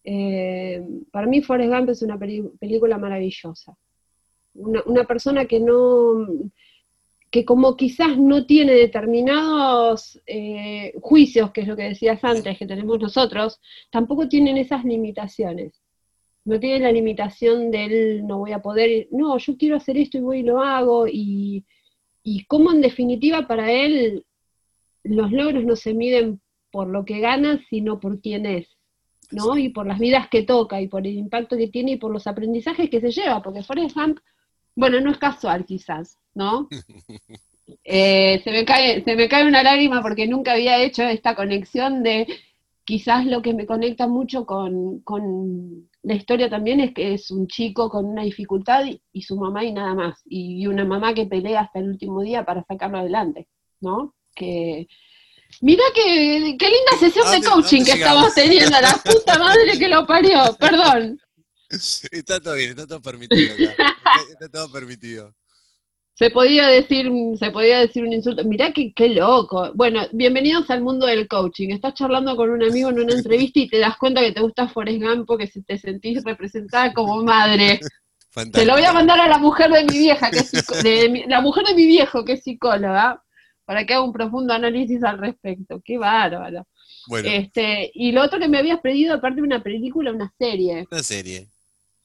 Eh, 0.04 0.84
para 1.12 1.28
mí 1.28 1.42
Forrest 1.42 1.72
Gump 1.72 1.90
es 1.90 2.02
una 2.02 2.18
película 2.18 2.98
maravillosa. 2.98 3.78
Una, 4.54 5.06
persona 5.06 5.46
que 5.46 5.60
no, 5.60 6.28
que 7.30 7.46
como 7.46 7.78
quizás 7.78 8.18
no 8.18 8.46
tiene 8.46 8.74
determinados 8.74 10.22
eh, 10.26 10.94
juicios, 11.02 11.52
que 11.52 11.62
es 11.62 11.68
lo 11.68 11.78
que 11.78 11.84
decías 11.84 12.22
antes, 12.24 12.58
que 12.58 12.68
tenemos 12.68 13.00
nosotros, 13.00 13.60
tampoco 13.90 14.28
tienen 14.28 14.58
esas 14.58 14.84
limitaciones. 14.84 15.82
No 16.44 16.60
tiene 16.60 16.80
la 16.80 16.92
limitación 16.92 17.72
del 17.72 18.26
no 18.26 18.40
voy 18.40 18.52
a 18.52 18.62
poder, 18.62 19.08
no, 19.12 19.38
yo 19.38 19.58
quiero 19.58 19.78
hacer 19.78 19.98
esto 19.98 20.18
y 20.18 20.22
voy 20.22 20.40
y 20.40 20.44
lo 20.44 20.62
hago, 20.62 21.08
y, 21.08 21.64
y 22.24 22.46
en 22.50 22.82
definitiva 22.82 23.48
para 23.48 23.72
él 23.72 24.26
los 25.04 25.32
logros 25.32 25.64
no 25.64 25.76
se 25.76 25.94
miden 25.94 26.42
por 26.72 26.88
lo 26.88 27.06
que 27.06 27.20
gana, 27.20 27.64
sino 27.70 28.00
por 28.00 28.22
quién 28.22 28.46
es, 28.46 28.71
¿no? 29.32 29.58
Y 29.58 29.70
por 29.70 29.88
las 29.88 30.00
vidas 30.00 30.28
que 30.30 30.44
toca, 30.44 30.82
y 30.82 30.88
por 30.88 31.06
el 31.06 31.18
impacto 31.18 31.58
que 31.58 31.68
tiene, 31.68 31.94
y 31.94 31.98
por 31.98 32.12
los 32.12 32.28
aprendizajes 32.28 32.90
que 32.90 33.02
se 33.02 33.12
lleva, 33.12 33.42
porque 33.42 33.64
Forrest 33.64 33.96
Gump, 33.96 34.20
bueno, 34.76 35.00
no 35.02 35.12
es 35.12 35.18
casual 35.18 35.66
quizás, 35.66 36.18
¿no? 36.34 36.68
Eh, 37.86 38.42
se, 38.44 38.52
me 38.52 38.66
cae, 38.66 39.02
se 39.02 39.16
me 39.16 39.30
cae 39.30 39.48
una 39.48 39.64
lágrima 39.64 40.02
porque 40.02 40.28
nunca 40.28 40.52
había 40.54 40.84
hecho 40.84 41.04
esta 41.04 41.36
conexión 41.36 42.04
de 42.04 42.28
quizás 42.84 43.26
lo 43.26 43.42
que 43.42 43.54
me 43.54 43.66
conecta 43.66 44.08
mucho 44.08 44.46
con, 44.46 45.00
con 45.02 45.88
la 46.04 46.16
historia 46.16 46.50
también 46.50 46.82
es 46.82 46.94
que 46.94 47.14
es 47.14 47.32
un 47.32 47.48
chico 47.48 47.90
con 47.90 48.06
una 48.06 48.24
dificultad 48.24 48.84
y, 49.14 49.22
su 49.22 49.38
mamá 49.38 49.64
y 49.64 49.72
nada 49.72 49.94
más, 49.94 50.22
y 50.26 50.68
una 50.68 50.84
mamá 50.84 51.14
que 51.14 51.28
pelea 51.28 51.62
hasta 51.62 51.80
el 51.80 51.90
último 51.92 52.22
día 52.22 52.44
para 52.44 52.64
sacarlo 52.66 52.98
adelante, 52.98 53.48
¿no? 53.80 54.16
que... 54.36 54.88
Mira 55.60 55.84
qué, 55.94 56.40
linda 56.50 57.00
sesión 57.00 57.30
de 57.32 57.48
coaching 57.48 57.84
que 57.84 57.92
estamos 57.92 58.34
teniendo, 58.34 58.80
la 58.80 58.94
puta 59.04 59.38
madre 59.38 59.78
que 59.78 59.88
lo 59.88 60.06
parió, 60.06 60.56
perdón. 60.60 61.20
Está 61.70 62.40
todo 62.40 62.56
bien, 62.56 62.72
está 62.72 62.86
todo 62.86 63.02
permitido 63.02 63.56
Está, 63.56 64.50
todo 64.52 64.72
permitido. 64.72 65.34
Se 66.14 66.30
podía 66.30 66.68
decir, 66.68 67.10
se 67.40 67.50
podía 67.50 67.80
decir 67.80 68.04
un 68.04 68.14
insulto. 68.14 68.44
Mirá 68.44 68.74
que, 68.74 68.94
qué 68.94 69.10
loco. 69.10 69.72
Bueno, 69.74 70.02
bienvenidos 70.12 70.70
al 70.70 70.82
mundo 70.82 71.08
del 71.08 71.28
coaching. 71.28 71.70
Estás 71.70 71.94
charlando 71.96 72.36
con 72.36 72.50
un 72.50 72.62
amigo 72.62 72.90
en 72.90 73.00
una 73.00 73.14
entrevista 73.14 73.60
y 73.60 73.70
te 73.70 73.80
das 73.80 73.98
cuenta 73.98 74.22
que 74.22 74.34
te 74.34 74.42
gusta 74.42 74.68
Forrest 74.68 75.02
Gump 75.02 75.26
porque 75.26 75.50
te 75.66 75.78
sentís 75.78 76.24
representada 76.24 76.94
como 76.94 77.24
madre. 77.24 77.80
Te 78.52 78.66
lo 78.66 78.74
voy 78.74 78.84
a 78.84 78.94
mandar 78.94 79.20
a 79.20 79.28
la 79.28 79.38
mujer 79.38 79.72
de 79.72 79.84
mi 79.84 79.98
vieja, 79.98 80.30
que 80.30 80.40
es 80.40 80.52
de 80.52 81.26
la 81.28 81.42
mujer 81.42 81.66
de 81.66 81.76
mi 81.76 81.86
viejo, 81.86 82.24
que 82.24 82.34
es 82.34 82.44
psicóloga, 82.44 83.24
para 83.72 83.86
que 83.86 83.94
haga 83.94 84.04
un 84.04 84.12
profundo 84.12 84.54
análisis 84.54 85.02
al 85.02 85.18
respecto. 85.18 85.82
Qué 85.82 85.98
bárbaro. 85.98 86.68
Bueno. 87.08 87.30
Este, 87.32 87.90
y 87.94 88.12
lo 88.12 88.22
otro 88.22 88.38
que 88.38 88.50
me 88.50 88.58
habías 88.58 88.82
pedido, 88.82 89.14
aparte 89.14 89.38
de 89.38 89.48
una 89.48 89.64
película, 89.64 90.12
una 90.12 90.30
serie. 90.38 90.86
Una 90.92 91.02
serie 91.02 91.48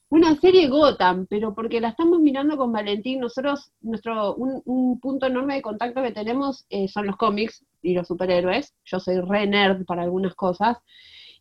una 0.07 0.33
serie 0.39 0.69
Gotham, 0.69 1.27
pero 1.29 1.53
porque 1.53 1.81
la 1.81 1.89
estamos 1.89 2.21
mirando 2.21 2.55
con 2.55 2.71
Valentín, 2.71 3.19
nosotros, 3.19 3.73
nuestro, 3.81 4.33
un, 4.35 4.97
punto 5.01 5.25
enorme 5.25 5.55
de 5.55 5.61
contacto 5.61 6.01
que 6.01 6.13
tenemos 6.13 6.65
eh, 6.69 6.87
son 6.87 7.05
los 7.05 7.17
cómics 7.17 7.65
y 7.81 7.93
los 7.93 8.07
superhéroes, 8.07 8.73
yo 8.85 9.01
soy 9.01 9.19
re 9.19 9.45
nerd 9.45 9.83
para 9.83 10.03
algunas 10.03 10.35
cosas, 10.35 10.77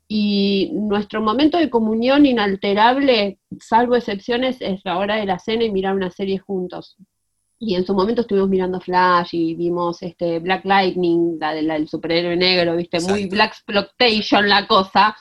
y 0.08 0.72
nuestro 0.72 1.22
momento 1.22 1.56
de 1.58 1.70
comunión 1.70 2.26
inalterable, 2.26 3.38
salvo 3.60 3.94
excepciones, 3.94 4.56
es 4.60 4.80
la 4.84 4.98
hora 4.98 5.14
de 5.14 5.26
la 5.26 5.38
cena 5.38 5.62
y 5.62 5.70
mirar 5.70 5.94
una 5.94 6.10
serie 6.10 6.40
juntos. 6.40 6.96
Y 7.58 7.74
en 7.74 7.86
su 7.86 7.94
momento 7.94 8.20
estuvimos 8.20 8.50
mirando 8.50 8.80
Flash 8.80 9.30
y 9.32 9.54
vimos 9.54 10.02
este 10.02 10.40
Black 10.40 10.64
Lightning, 10.64 11.38
la 11.40 11.54
del 11.54 11.88
superhéroe 11.88 12.36
negro, 12.36 12.76
viste, 12.76 13.00
muy 13.00 13.26
Black 13.26 13.52
Exploitation 13.52 14.48
la 14.48 14.66
cosa, 14.66 15.16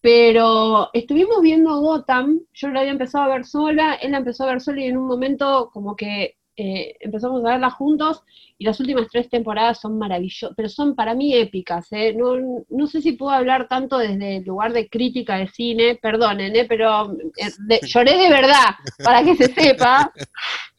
pero 0.00 0.90
estuvimos 0.92 1.40
viendo 1.42 1.78
Gotham, 1.80 2.40
yo 2.52 2.68
la 2.68 2.80
había 2.80 2.92
empezado 2.92 3.24
a 3.24 3.34
ver 3.36 3.44
sola, 3.44 3.94
él 3.94 4.12
la 4.12 4.18
empezó 4.18 4.44
a 4.44 4.48
ver 4.48 4.60
sola 4.60 4.80
y 4.80 4.86
en 4.86 4.96
un 4.96 5.06
momento 5.06 5.70
como 5.72 5.94
que 5.94 6.38
eh, 6.56 6.96
empezamos 7.00 7.44
a 7.44 7.50
verla 7.50 7.70
juntos 7.70 8.22
y 8.58 8.64
las 8.64 8.78
últimas 8.80 9.08
tres 9.10 9.30
temporadas 9.30 9.80
son 9.80 9.98
maravillosas, 9.98 10.54
pero 10.56 10.68
son 10.68 10.94
para 10.94 11.14
mí 11.14 11.34
épicas. 11.34 11.86
¿eh? 11.92 12.14
No, 12.14 12.86
sé 12.86 13.00
si 13.00 13.12
puedo 13.12 13.32
hablar 13.32 13.68
tanto 13.68 13.96
desde 13.96 14.38
el 14.38 14.44
lugar 14.44 14.72
de 14.72 14.88
crítica 14.88 15.36
de 15.36 15.48
cine, 15.48 15.98
perdonen, 16.00 16.54
¿eh? 16.54 16.66
pero 16.68 17.10
eh, 17.38 17.80
lloré 17.86 18.18
de 18.18 18.28
verdad, 18.28 18.74
para 19.02 19.22
que 19.22 19.36
se 19.36 19.52
sepa. 19.54 20.12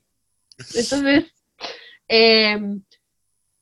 Entonces, 0.76 1.34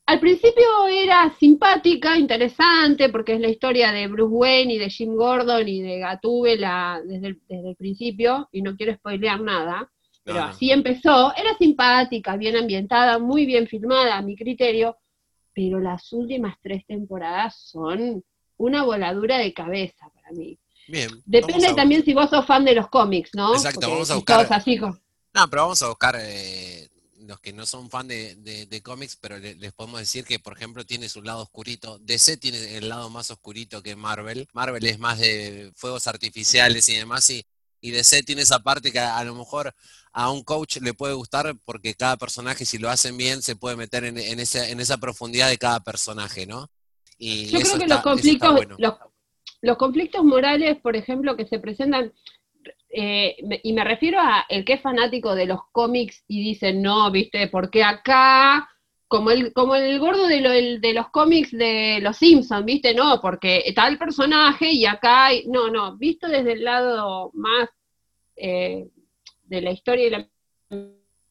al 0.06 0.20
principio 0.20 0.88
era 0.88 1.32
simpática, 1.40 2.18
interesante, 2.18 3.10
porque 3.10 3.34
es 3.34 3.40
la 3.40 3.50
historia 3.50 3.92
de 3.92 4.08
Bruce 4.08 4.34
Wayne 4.34 4.74
y 4.74 4.78
de 4.80 4.90
Jim 4.90 5.16
Gordon 5.16 5.68
y 5.68 5.82
de 5.82 6.00
Gatúbela 6.00 7.00
desde 7.06 7.28
el, 7.28 7.42
desde 7.48 7.70
el 7.70 7.76
principio, 7.76 8.50
y 8.52 8.64
no 8.64 8.76
quiero 8.76 8.96
spoilear 8.96 9.40
nada, 9.40 9.92
pero 10.24 10.42
así 10.44 10.72
empezó. 10.72 11.32
Era 11.36 11.56
simpática, 11.58 12.38
bien 12.38 12.56
ambientada, 12.56 13.20
muy 13.20 13.46
bien 13.46 13.68
filmada 13.68 14.18
a 14.18 14.22
mi 14.22 14.36
criterio, 14.36 14.98
pero 15.54 15.80
las 15.80 16.12
últimas 16.14 16.56
tres 16.62 16.86
temporadas 16.88 17.60
son 17.70 18.24
una 18.58 18.84
voladura 18.84 19.38
de 19.38 19.54
cabeza 19.54 20.10
para 20.14 20.32
mí. 20.32 20.58
Bien. 20.88 21.10
Depende 21.26 21.74
también 21.76 22.04
si 22.04 22.14
vos 22.14 22.30
sos 22.30 22.46
fan 22.46 22.66
de 22.66 22.74
los 22.74 22.90
cómics, 22.90 23.32
¿no? 23.36 23.54
Exacto, 23.54 23.90
vamos 23.90 24.10
a 24.10 24.16
buscar. 24.16 24.48
No, 25.34 25.50
pero 25.50 25.64
vamos 25.64 25.82
a 25.84 25.88
buscar 25.88 26.18
eh, 26.20 26.90
los 27.22 27.40
que 27.40 27.54
no 27.54 27.66
son 27.66 27.90
fan 27.90 28.08
de, 28.08 28.82
cómics, 28.84 29.18
pero 29.20 29.38
les 29.38 29.74
podemos 29.74 30.00
decir 30.00 30.26
que, 30.26 30.40
por 30.40 30.54
ejemplo, 30.58 30.86
tiene 30.86 31.10
su 31.10 31.22
lado 31.22 31.44
oscurito. 31.44 32.00
DC 32.00 32.38
tiene 32.38 32.78
el 32.78 32.90
lado 32.90 33.10
más 33.10 33.30
oscurito 33.32 33.84
que 33.84 33.96
Marvel. 33.96 34.48
Marvel 34.54 34.86
es 34.86 35.00
más 35.00 35.20
de 35.20 35.72
fuegos 35.76 36.08
artificiales 36.08 36.90
y 36.90 36.96
demás, 36.96 37.30
y, 37.30 37.46
y 37.82 37.92
DC 37.92 38.24
tiene 38.24 38.42
esa 38.42 38.60
parte 38.60 38.92
que 38.92 39.00
a, 39.00 39.24
lo 39.24 39.36
mejor 39.36 39.74
a 40.12 40.32
un 40.32 40.44
coach 40.44 40.78
le 40.78 40.94
puede 40.94 41.14
gustar 41.14 41.56
porque 41.66 41.94
cada 41.94 42.18
personaje, 42.18 42.66
si 42.66 42.78
lo 42.78 42.90
hacen 42.90 43.16
bien, 43.18 43.42
se 43.42 43.56
puede 43.56 43.76
meter 43.76 44.06
en, 44.06 44.18
esa, 44.18 44.68
en 44.68 44.80
esa 44.80 44.98
profundidad 44.98 45.50
de 45.50 45.58
cada 45.58 45.82
personaje, 45.82 46.48
¿no? 46.48 46.70
Y 47.18 47.48
Yo 47.48 47.60
creo 47.60 47.78
que 47.80 47.88
los 47.88 48.02
conflictos, 48.02 48.60
los 49.62 49.78
conflictos 49.78 50.24
morales, 50.24 50.78
por 50.82 50.96
ejemplo, 50.96 51.36
que 51.36 51.46
se 51.48 51.60
presentan, 51.60 52.14
eh, 52.90 53.36
y 53.64 53.74
me 53.74 53.84
refiero 53.84 54.20
a 54.20 54.46
el 54.50 54.66
que 54.66 54.74
es 54.74 54.82
fanático 54.82 55.36
de 55.36 55.46
los 55.46 55.60
cómics 55.72 56.24
y 56.28 56.44
dice, 56.44 56.74
no, 56.74 57.12
viste, 57.12 57.48
porque 57.48 57.84
acá, 57.84 58.68
como 59.08 59.32
el, 59.32 59.54
como 59.54 59.76
el 59.76 60.00
gordo 60.00 60.28
de, 60.28 60.80
de 60.80 60.94
los 60.94 61.10
cómics 61.10 61.52
de 61.52 62.00
los 62.02 62.18
Simpsons, 62.18 62.66
viste, 62.66 62.94
no, 62.94 63.20
porque 63.22 63.64
el 63.66 63.98
personaje 63.98 64.72
y 64.72 64.86
acá, 64.86 65.28
hay, 65.28 65.46
no, 65.48 65.70
no, 65.70 65.98
visto 65.98 66.28
desde 66.28 66.54
el 66.54 66.64
lado 66.64 67.32
más 67.34 67.70
eh, 68.36 68.88
de 69.44 69.62
la 69.62 69.72
historia 69.72 70.08
y 70.08 70.10
la 70.10 70.30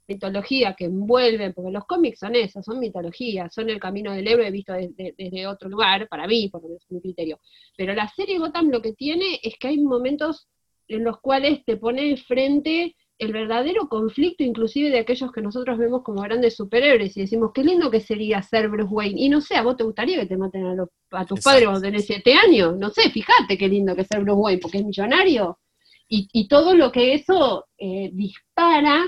mitología 0.09 0.75
que 0.75 0.87
envuelven, 0.87 1.53
porque 1.53 1.71
los 1.71 1.85
cómics 1.85 2.21
son 2.21 2.35
eso, 2.35 2.63
son 2.63 2.79
mitología, 2.79 3.49
son 3.51 3.69
el 3.69 3.79
camino 3.79 4.13
del 4.13 4.27
héroe 4.27 4.51
visto 4.51 4.73
desde, 4.73 5.47
otro 5.47 5.69
lugar, 5.69 6.09
para 6.09 6.27
mí, 6.27 6.49
por 6.49 6.63
mi 6.89 7.01
criterio. 7.01 7.41
Pero 7.77 7.95
la 7.95 8.09
serie 8.09 8.39
Gotham 8.39 8.71
lo 8.71 8.81
que 8.81 8.95
tiene 8.95 9.39
es 9.43 9.57
que 9.59 9.69
hay 9.69 9.79
momentos 9.79 10.49
en 10.89 11.05
los 11.05 11.21
cuales 11.21 11.65
te 11.65 11.77
pone 11.77 12.11
enfrente 12.11 12.97
el 13.19 13.33
verdadero 13.33 13.89
conflicto, 13.89 14.45
inclusive 14.45 14.91
de 14.91 15.01
aquellos 15.01 15.33
que 15.33 15.43
nosotros 15.43 15.77
vemos 15.77 16.03
como 16.03 16.23
grandes 16.23 16.55
superhéroes, 16.55 17.17
y 17.17 17.23
decimos, 17.23 17.51
qué 17.53 17.65
lindo 17.65 17.91
que 17.91 18.01
sería 18.01 18.41
ser 18.43 18.69
Bruce 18.69 18.95
Wayne. 18.95 19.21
Y 19.21 19.29
no 19.29 19.41
sé, 19.41 19.57
¿a 19.57 19.63
vos 19.63 19.77
te 19.77 19.83
gustaría 19.83 20.21
que 20.21 20.27
te 20.27 20.37
maten 20.37 20.67
a, 20.67 20.75
los, 20.75 20.89
a 21.11 21.27
tus 21.27 21.41
padres 21.41 21.65
cuando 21.65 21.83
tenés 21.83 22.07
siete 22.07 22.35
años? 22.35 22.77
No 22.79 22.91
sé, 22.91 23.11
fíjate 23.11 23.59
qué 23.59 23.69
lindo 23.69 23.97
que 23.97 24.05
ser 24.05 24.23
Bruce 24.23 24.41
Wayne, 24.41 24.61
porque 24.61 24.79
es 24.79 24.85
millonario. 24.85 25.59
Y, 26.11 26.49
todo 26.49 26.75
lo 26.75 26.91
que 26.91 27.13
eso 27.13 27.67
eh, 27.77 28.09
dispara, 28.15 29.05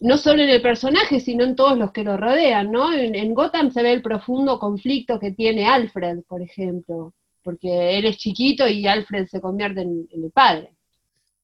no 0.00 0.16
solo 0.16 0.42
en 0.42 0.48
el 0.48 0.62
personaje, 0.62 1.20
sino 1.20 1.44
en 1.44 1.54
todos 1.54 1.76
los 1.76 1.92
que 1.92 2.02
lo 2.02 2.16
rodean, 2.16 2.72
¿no? 2.72 2.94
En, 2.94 3.34
Gotham 3.34 3.70
se 3.70 3.82
ve 3.82 3.92
el 3.92 4.00
profundo 4.00 4.58
conflicto 4.58 5.18
que 5.18 5.32
tiene 5.32 5.66
Alfred, 5.66 6.20
por 6.26 6.40
ejemplo 6.40 7.12
porque 7.42 7.98
él 7.98 8.06
es 8.06 8.16
chiquito 8.16 8.66
y 8.68 8.86
Alfred 8.86 9.26
se 9.26 9.40
convierte 9.40 9.82
en, 9.82 10.08
el 10.10 10.30
padre. 10.30 10.74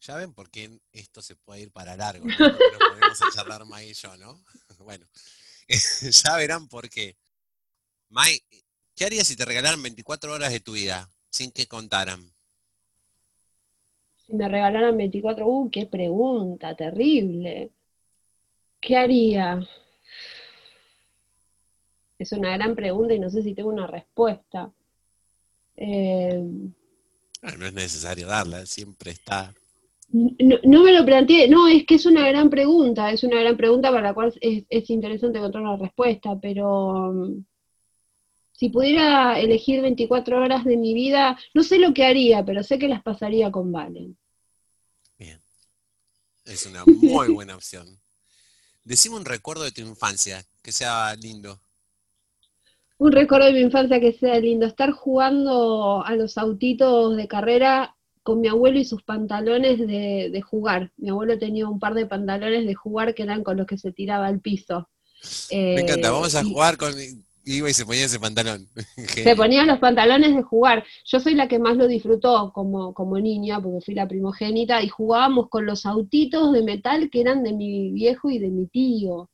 Ya 0.01 0.17
ven 0.17 0.33
por 0.33 0.51
qué 0.51 0.79
esto 0.93 1.21
se 1.23 1.35
puede 1.37 1.63
ir 1.63 1.73
para 1.73 1.97
largo, 1.97 2.25
¿no? 2.25 2.37
podemos 2.37 3.19
charlar 3.35 3.65
May 3.65 3.91
y 3.91 3.95
yo, 3.95 4.17
¿no? 4.17 4.43
Bueno, 4.79 5.07
ya 5.69 6.37
verán 6.37 6.69
por 6.69 6.89
qué. 6.89 7.17
May, 8.11 8.41
¿qué 8.95 9.05
harías 9.05 9.27
si 9.27 9.37
te 9.37 9.45
regalaran 9.45 9.83
24 9.83 10.33
horas 10.33 10.53
de 10.53 10.61
tu 10.61 10.73
vida 10.73 11.11
sin 11.31 11.51
que 11.51 11.67
contaran? 11.67 12.33
Si 14.27 14.35
me 14.35 14.49
regalaran 14.49 14.97
24, 14.97 15.47
uh, 15.47 15.71
qué 15.71 15.87
pregunta, 15.87 16.77
terrible. 16.77 17.73
¿Qué 18.81 18.97
haría? 18.97 19.61
Es 22.19 22.33
una 22.33 22.57
gran 22.57 22.75
pregunta 22.75 23.15
y 23.15 23.19
no 23.19 23.31
sé 23.31 23.43
si 23.43 23.55
tengo 23.55 23.71
una 23.71 23.87
respuesta. 23.87 24.73
Eh, 25.81 26.43
no 27.57 27.67
es 27.67 27.73
necesario 27.73 28.27
darla, 28.27 28.67
siempre 28.67 29.13
está. 29.13 29.55
No, 30.11 30.83
me 30.83 30.93
lo 30.93 31.05
planteé, 31.05 31.49
no, 31.49 31.69
es 31.69 31.85
que 31.87 31.97
es 31.97 32.07
una 32.07 32.27
gran 32.29 32.51
pregunta, 32.51 33.13
es 33.13 33.23
una 33.23 33.39
gran 33.41 33.57
pregunta 33.57 33.91
para 33.91 34.09
la 34.09 34.15
cual 34.15 34.35
es, 34.41 34.91
interesante 34.91 35.39
encontrar 35.39 35.63
la 35.65 35.77
respuesta, 35.77 36.37
pero 36.41 37.11
um, 37.11 37.45
si 38.53 38.71
pudiera 38.71 39.39
elegir 39.39 39.83
24 39.83 40.43
horas 40.43 40.65
de 40.65 40.79
mi 40.79 40.95
vida, 40.95 41.39
no 41.55 41.63
sé 41.63 41.79
lo 41.79 41.93
que 41.95 42.05
haría, 42.05 42.45
pero 42.45 42.65
sé 42.65 42.79
que 42.79 42.89
las 42.89 43.03
pasaría 43.03 43.53
con 43.53 43.71
Valen. 43.71 44.17
Bien, 45.19 45.41
es 46.47 46.67
una 46.67 46.85
muy 46.87 47.29
buena 47.29 47.55
opción. 47.55 47.87
Decime 48.83 49.17
un 49.17 49.27
recuerdo 49.27 49.63
de 49.65 49.73
tu 49.73 49.83
infancia, 49.83 50.45
que 50.63 50.73
sea 50.73 51.15
lindo 51.17 51.61
un 52.99 53.13
recuerdo 53.13 53.47
de 53.47 53.53
mi 53.53 53.61
infancia 53.61 54.01
que 54.01 54.13
sea 54.13 54.39
lindo, 54.41 54.67
estar 54.67 54.91
jugando 54.91 56.05
a 56.05 56.15
los 56.17 56.37
autitos 56.37 57.17
de 57.17 57.29
carrera 57.29 57.97
con 58.25 58.41
mi 58.41 58.49
abuelo 58.49 58.79
y 58.79 58.85
sus 58.85 59.03
pantalones 59.05 59.79
de, 59.79 60.43
jugar. 60.43 60.93
Mi 60.97 61.09
abuelo 61.09 61.39
tenía 61.39 61.67
un 61.69 61.79
par 61.79 61.95
de 61.95 62.07
pantalones 62.07 62.67
de 62.67 62.75
jugar 62.75 63.15
que 63.15 63.23
eran 63.23 63.43
con 63.43 63.57
los 63.57 63.67
que 63.67 63.79
se 63.79 63.93
tiraba 63.93 64.27
al 64.27 64.41
piso. 64.41 64.89
Me 65.51 65.81
encanta, 65.81 66.11
vamos 66.11 66.35
a 66.35 66.41
eh, 66.41 66.45
jugar 66.45 66.77
con... 66.77 66.93
Iba 67.45 67.71
y 67.71 67.73
se 67.73 67.87
ponía 67.87 68.05
ese 68.05 68.21
pantalón. 68.21 68.69
se 69.15 69.35
ponían 69.35 69.69
los 69.69 69.79
pantalones 69.79 70.37
de 70.37 70.43
jugar. 70.43 70.85
Yo 71.07 71.21
soy 71.21 71.35
la 71.35 71.49
que 71.49 71.59
más 71.59 71.79
lo 71.79 71.87
disfrutó 71.87 72.53
como, 72.53 72.93
como 72.93 73.19
niña, 73.19 73.63
porque 73.63 73.81
fui 73.81 73.95
la 73.95 74.07
primogénita, 74.07 74.83
y 74.83 74.89
jugábamos 74.89 75.49
con 75.49 75.65
los 75.65 75.87
autitos 75.87 76.53
de 76.53 76.63
metal 76.63 77.09
que 77.11 77.23
eran 77.23 77.43
de 77.43 77.55
mi 77.55 77.93
viejo 77.93 78.29
y 78.29 78.39
de 78.39 78.51
mi 78.51 78.67
tío. 78.67 79.31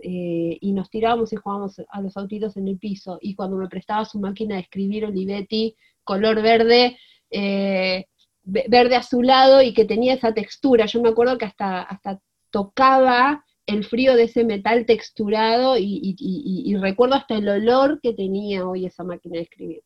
Eh, 0.00 0.58
y 0.60 0.72
nos 0.72 0.90
tirábamos 0.90 1.32
y 1.32 1.36
jugábamos 1.36 1.80
a 1.88 2.00
los 2.00 2.16
autitos 2.16 2.56
en 2.56 2.68
el 2.68 2.78
piso. 2.78 3.18
Y 3.20 3.34
cuando 3.34 3.56
me 3.56 3.68
prestaba 3.68 4.04
su 4.04 4.18
máquina 4.18 4.56
de 4.56 4.62
escribir 4.62 5.04
Olivetti, 5.04 5.76
color 6.04 6.40
verde, 6.42 6.98
eh, 7.30 8.06
verde 8.42 8.96
azulado 8.96 9.62
y 9.62 9.74
que 9.74 9.84
tenía 9.84 10.14
esa 10.14 10.32
textura, 10.32 10.86
yo 10.86 11.02
me 11.02 11.10
acuerdo 11.10 11.36
que 11.36 11.44
hasta, 11.44 11.82
hasta 11.82 12.20
tocaba 12.50 13.44
el 13.66 13.84
frío 13.84 14.14
de 14.14 14.24
ese 14.24 14.44
metal 14.44 14.86
texturado 14.86 15.76
y, 15.76 16.74
recuerdo 16.80 17.16
hasta 17.16 17.36
el 17.36 17.48
olor 17.48 18.00
que 18.02 18.14
tenía 18.14 18.66
hoy 18.66 18.86
esa 18.86 19.04
máquina 19.04 19.36
de 19.36 19.42
escribir. 19.42 19.82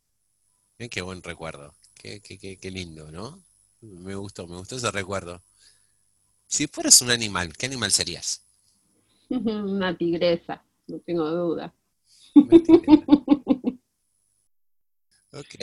qué 0.90 1.02
buen 1.02 1.23
recuerdo, 1.23 1.75
qué, 1.95 2.21
qué 2.21 2.71
lindo, 2.71 3.11
¿no? 3.11 3.42
Me 3.81 4.14
gustó, 4.14 4.47
me 4.47 4.57
gustó 4.57 4.76
ese 4.76 4.90
recuerdo. 4.92 5.42
Si 6.47 6.69
fueras 6.69 7.02
un 7.02 7.11
animal, 7.11 7.57
¿qué 7.57 7.66
animal 7.66 7.90
serías? 7.90 8.45
Una 9.67 9.97
tigresa, 9.97 10.62
no 10.87 10.99
tengo 11.01 11.29
duda. 11.31 11.75
ok. 15.33 15.55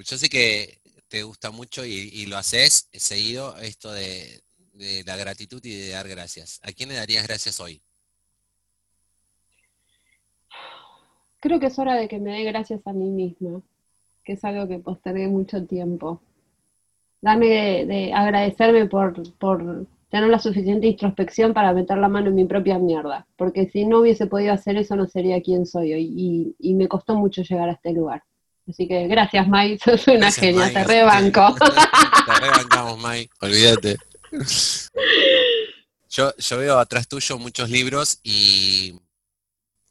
Yo 0.00 0.16
sé 0.18 0.28
que 0.28 0.80
te 1.08 1.22
gusta 1.22 1.50
mucho 1.50 1.84
y, 1.84 2.26
lo 2.26 2.36
haces 2.36 2.88
seguido 2.92 3.56
esto 3.58 3.90
de, 3.92 4.42
de, 4.74 5.02
la 5.04 5.16
gratitud 5.16 5.64
y 5.64 5.74
de 5.74 5.88
dar 5.90 6.06
gracias. 6.06 6.60
¿A 6.62 6.72
quién 6.72 6.90
le 6.90 6.96
darías 6.96 7.26
gracias 7.26 7.58
hoy? 7.60 7.80
Creo 11.40 11.58
que 11.58 11.66
es 11.66 11.78
hora 11.78 11.94
de 11.94 12.08
que 12.08 12.18
me 12.18 12.32
dé 12.32 12.44
gracias 12.44 12.86
a 12.86 12.92
mí 12.92 13.08
misma, 13.08 13.62
que 14.24 14.34
es 14.34 14.44
algo 14.44 14.68
que 14.68 14.78
postergué 14.78 15.28
mucho 15.28 15.64
tiempo. 15.66 16.20
Dame 17.22 17.86
de, 17.86 18.12
agradecerme 18.12 18.86
por, 18.86 19.32
por 19.38 19.86
tener 20.10 20.30
la 20.30 20.38
suficiente 20.38 20.86
introspección 20.86 21.52
para 21.52 21.72
meter 21.72 21.98
la 21.98 22.08
mano 22.08 22.28
en 22.28 22.34
mi 22.34 22.44
propia 22.44 22.78
mierda, 22.78 23.26
porque 23.36 23.68
si 23.70 23.84
no 23.84 24.00
hubiese 24.00 24.26
podido 24.26 24.52
hacer 24.52 24.76
eso 24.76 24.96
no 24.96 25.06
sería 25.06 25.42
quien 25.42 25.66
soy 25.66 25.92
hoy 25.92 26.54
y, 26.58 26.74
me 26.74 26.88
costó 26.88 27.14
mucho 27.14 27.42
llegar 27.42 27.68
a 27.68 27.72
este 27.72 27.92
lugar. 27.92 28.22
Así 28.68 28.86
que 28.86 29.06
gracias, 29.08 29.48
Mai, 29.48 29.78
sos 29.84 30.06
una 30.08 30.30
genia, 30.30 30.72
te 30.72 30.84
rebanco. 30.84 31.54
te 32.26 32.40
rebancamos, 32.40 32.98
Mai, 32.98 33.28
olvídate. 33.40 33.96
Yo, 36.10 36.34
yo 36.38 36.56
veo 36.56 36.78
atrás 36.78 37.06
tuyo 37.06 37.38
muchos 37.38 37.68
libros 37.68 38.18
y 38.24 38.98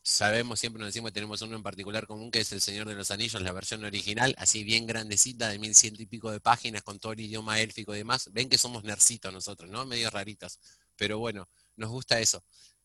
sabemos, 0.08 0.60
siempre 0.62 0.80
nos 0.80 0.88
decimos 0.88 1.10
que 1.12 1.16
tenemos 1.16 1.42
uno 1.42 1.58
en 1.58 1.64
particular 1.64 2.08
común, 2.08 2.32
que 2.32 2.40
es 2.40 2.52
El 2.54 2.62
Señor 2.62 2.88
de 2.88 2.96
los 2.96 3.12
Anillos, 3.12 3.42
la 3.42 3.52
versión 3.52 3.84
original, 3.84 4.34
así 4.38 4.64
bien 4.64 4.88
grandecita, 4.88 5.50
de 5.50 5.60
mil 5.60 5.76
ciento 5.76 6.02
y 6.02 6.06
pico 6.06 6.32
de 6.32 6.40
páginas, 6.40 6.82
con 6.82 6.98
todo 6.98 7.12
el 7.12 7.20
idioma 7.20 7.60
élfico 7.60 7.94
y 7.94 8.00
demás. 8.00 8.30
Ven 8.32 8.48
que 8.48 8.58
somos 8.58 8.86
nercitos 8.86 9.34
nosotros, 9.34 9.70
¿no? 9.70 9.86
Medio 9.86 10.10
raritos. 10.10 10.60
Pero 10.96 11.20
bueno, 11.20 11.50
nos 11.76 11.90
gusta 11.90 12.22
eso. 12.22 12.42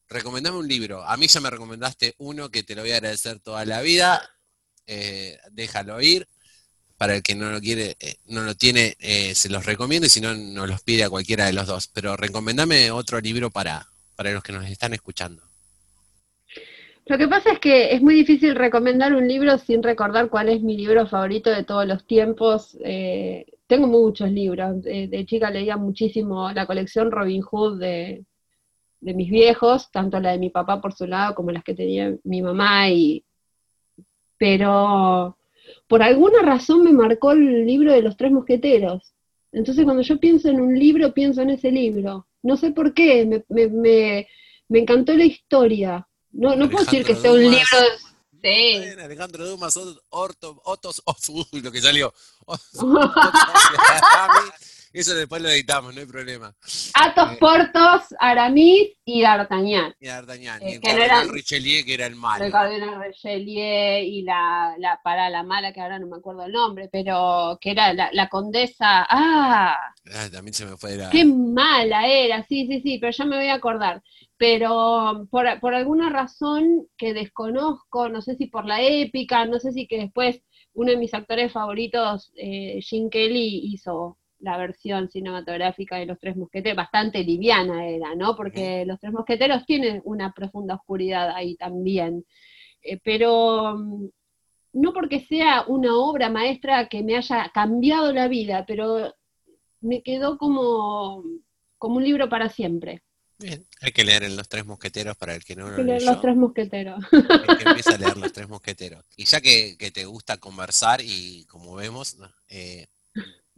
Recomendame 0.08 0.58
un 0.58 0.66
libro. 0.66 1.04
A 1.04 1.16
mí 1.16 1.28
ya 1.28 1.40
me 1.40 1.48
recomendaste 1.48 2.16
uno 2.18 2.50
que 2.50 2.64
te 2.64 2.74
lo 2.74 2.82
voy 2.82 2.90
a 2.90 2.96
agradecer 2.96 3.38
toda 3.38 3.64
la 3.66 3.82
vida. 3.82 4.28
Eh, 4.86 5.38
déjalo 5.52 6.00
ir. 6.00 6.26
Para 6.98 7.14
el 7.16 7.22
que 7.22 7.36
no 7.36 7.50
lo 7.50 7.60
quiere, 7.60 7.96
eh, 8.00 8.16
no 8.26 8.42
lo 8.42 8.54
tiene, 8.56 8.96
eh, 9.00 9.34
se 9.34 9.48
los 9.48 9.64
recomiendo 9.64 10.06
y 10.06 10.10
si 10.10 10.20
no, 10.20 10.34
nos 10.34 10.68
los 10.68 10.82
pide 10.82 11.04
a 11.04 11.10
cualquiera 11.10 11.46
de 11.46 11.52
los 11.52 11.66
dos. 11.68 11.88
Pero 11.88 12.16
recomendame 12.16 12.90
otro 12.90 13.20
libro 13.20 13.50
para, 13.50 13.88
para 14.16 14.32
los 14.32 14.42
que 14.42 14.52
nos 14.52 14.68
están 14.68 14.92
escuchando. 14.92 15.51
Lo 17.06 17.18
que 17.18 17.26
pasa 17.26 17.52
es 17.52 17.58
que 17.58 17.92
es 17.94 18.00
muy 18.00 18.14
difícil 18.14 18.54
recomendar 18.54 19.14
un 19.14 19.26
libro 19.26 19.58
sin 19.58 19.82
recordar 19.82 20.30
cuál 20.30 20.48
es 20.48 20.62
mi 20.62 20.76
libro 20.76 21.06
favorito 21.06 21.50
de 21.50 21.64
todos 21.64 21.86
los 21.86 22.06
tiempos. 22.06 22.78
Eh, 22.84 23.44
tengo 23.66 23.88
muchos 23.88 24.30
libros. 24.30 24.82
De, 24.82 25.24
chica 25.26 25.50
leía 25.50 25.76
muchísimo 25.76 26.52
la 26.52 26.66
colección 26.66 27.10
Robin 27.10 27.42
Hood 27.42 27.80
de, 27.80 28.24
mis 29.00 29.30
viejos, 29.30 29.90
tanto 29.90 30.20
la 30.20 30.32
de 30.32 30.38
mi 30.38 30.50
papá 30.50 30.80
por 30.80 30.92
su 30.94 31.06
lado 31.06 31.34
como 31.34 31.50
las 31.50 31.64
que 31.64 31.74
tenía 31.74 32.16
mi 32.22 32.40
mamá. 32.40 32.88
Y, 32.90 33.24
pero 34.38 35.36
por 35.88 36.02
alguna 36.02 36.42
razón 36.42 36.84
me 36.84 36.92
marcó 36.92 37.32
el 37.32 37.66
libro 37.66 37.92
de 37.92 38.02
los 38.02 38.16
tres 38.16 38.30
mosqueteros. 38.30 39.12
Entonces 39.50 39.84
cuando 39.84 40.02
yo 40.02 40.18
pienso 40.20 40.48
en 40.50 40.60
un 40.60 40.78
libro, 40.78 41.12
pienso 41.12 41.42
en 41.42 41.50
ese 41.50 41.72
libro. 41.72 42.28
No 42.42 42.56
sé 42.56 42.70
por 42.70 42.94
qué, 42.94 43.26
me, 43.26 43.68
me, 43.68 44.28
me 44.68 44.78
encantó 44.78 45.14
la 45.16 45.24
historia 45.24 46.06
no, 46.32 46.56
no 46.56 46.68
puedo 46.70 46.84
decir 46.84 47.04
que 47.04 47.14
sea 47.14 47.32
un 47.32 47.42
libro. 47.42 47.78
Sí. 48.42 48.84
Alejandro 49.00 49.46
Dumas, 49.46 49.76
Otto, 50.10 50.60
Otos, 50.64 51.02
lo 51.52 51.70
que 51.70 51.80
salió. 51.80 52.12
Eso 54.92 55.14
después 55.14 55.40
lo 55.40 55.48
editamos, 55.48 55.94
no 55.94 56.00
hay 56.00 56.06
problema. 56.06 56.54
Atos, 56.94 57.32
eh, 57.32 57.36
Portos, 57.40 58.14
Aramis 58.18 58.90
y 59.04 59.22
D'Artagnan. 59.22 59.94
Y 59.98 60.06
D'Artagnan. 60.06 60.62
Eh, 60.62 60.70
y 60.70 60.74
el 60.74 60.80
cardenal 60.80 61.28
Richelieu, 61.30 61.84
que 61.84 61.94
era 61.94 62.06
el 62.06 62.16
malo. 62.16 62.44
El 62.44 62.52
cardenal 62.52 63.02
Richelieu 63.02 64.04
y 64.04 64.22
la, 64.22 64.74
la, 64.78 65.00
para 65.02 65.30
la 65.30 65.42
mala, 65.42 65.72
que 65.72 65.80
ahora 65.80 65.98
no 65.98 66.06
me 66.06 66.16
acuerdo 66.16 66.44
el 66.44 66.52
nombre, 66.52 66.88
pero 66.92 67.58
que 67.60 67.70
era 67.70 67.92
la, 67.94 68.10
la 68.12 68.28
condesa. 68.28 69.06
¡Ah! 69.08 69.76
ah 70.14 70.28
también 70.30 70.54
se 70.54 70.66
me 70.66 70.76
fue 70.76 70.96
la... 70.96 71.10
¡Qué 71.10 71.24
mala 71.24 72.06
era! 72.06 72.44
Sí, 72.46 72.66
sí, 72.66 72.80
sí, 72.82 72.98
pero 72.98 73.12
ya 73.12 73.24
me 73.24 73.36
voy 73.36 73.48
a 73.48 73.54
acordar 73.54 74.02
pero 74.38 75.28
por, 75.30 75.60
por, 75.60 75.72
alguna 75.72 76.10
razón 76.10 76.88
que 76.96 77.14
desconozco, 77.14 78.08
no 78.08 78.22
sé 78.22 78.34
si 78.34 78.48
por 78.48 78.66
la 78.66 78.82
épica, 78.82 79.46
no 79.46 79.60
sé 79.60 79.70
si 79.70 79.86
que 79.86 79.98
después 79.98 80.42
uno 80.74 80.90
de 80.90 80.96
mis 80.96 81.14
actores 81.14 81.52
favoritos, 81.52 82.32
eh, 82.36 82.80
Jim 82.82 83.10
Kelly, 83.10 83.60
hizo 83.72 84.18
la 84.42 84.56
versión 84.56 85.08
cinematográfica 85.08 85.96
de 85.96 86.06
Los 86.06 86.18
Tres 86.18 86.36
Mosqueteros, 86.36 86.76
bastante 86.76 87.22
liviana 87.22 87.86
era, 87.86 88.14
¿no? 88.14 88.36
Porque 88.36 88.84
Los 88.84 88.98
Tres 88.98 89.12
Mosqueteros 89.12 89.64
tienen 89.64 90.02
una 90.04 90.32
profunda 90.32 90.74
oscuridad 90.74 91.30
ahí 91.34 91.56
también, 91.56 92.26
eh, 92.82 93.00
pero 93.02 93.76
mm, 93.78 94.08
no 94.74 94.92
porque 94.92 95.20
sea 95.20 95.64
una 95.68 95.96
obra 95.96 96.28
maestra 96.28 96.88
que 96.88 97.02
me 97.02 97.16
haya 97.16 97.50
cambiado 97.54 98.12
la 98.12 98.26
vida, 98.26 98.64
pero 98.66 99.14
me 99.80 100.02
quedó 100.02 100.38
como, 100.38 101.22
como 101.78 101.96
un 101.96 102.04
libro 102.04 102.28
para 102.28 102.48
siempre. 102.48 103.02
Bien, 103.38 103.64
hay 103.80 103.92
que 103.92 104.04
leer 104.04 104.24
en 104.24 104.36
Los 104.36 104.48
Tres 104.48 104.66
Mosqueteros 104.66 105.16
para 105.16 105.34
el 105.34 105.44
que 105.44 105.54
no 105.54 105.68
lo 105.68 105.82
leer 105.82 106.02
Los 106.02 106.20
Tres 106.20 106.36
Mosqueteros. 106.36 107.04
Que 107.10 107.16
empieza 107.68 107.94
a 107.94 107.98
leer 107.98 108.16
Los 108.16 108.32
Tres 108.32 108.48
Mosqueteros. 108.48 109.04
Y 109.16 109.24
ya 109.24 109.40
que, 109.40 109.76
te 109.92 110.04
gusta 110.04 110.36
conversar 110.38 111.00
y 111.00 111.44
como 111.44 111.76
vemos... 111.76 112.16
Eh, 112.48 112.88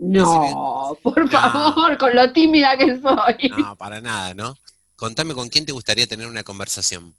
no, 0.05 0.99
por 1.03 1.29
favor, 1.29 1.99
con 1.99 2.15
lo 2.15 2.33
tímida 2.33 2.77
que 2.77 3.01
soy. 3.01 3.51
No, 3.57 3.77
para 3.77 4.01
nada, 4.01 4.35
¿no? 4.35 4.55
Contame 4.97 5.35
con 5.35 5.49
quién 5.49 5.67
te 5.67 5.73
gustaría 5.73 6.07
tener 6.07 6.27
una 6.27 6.43
conversación. 6.43 7.15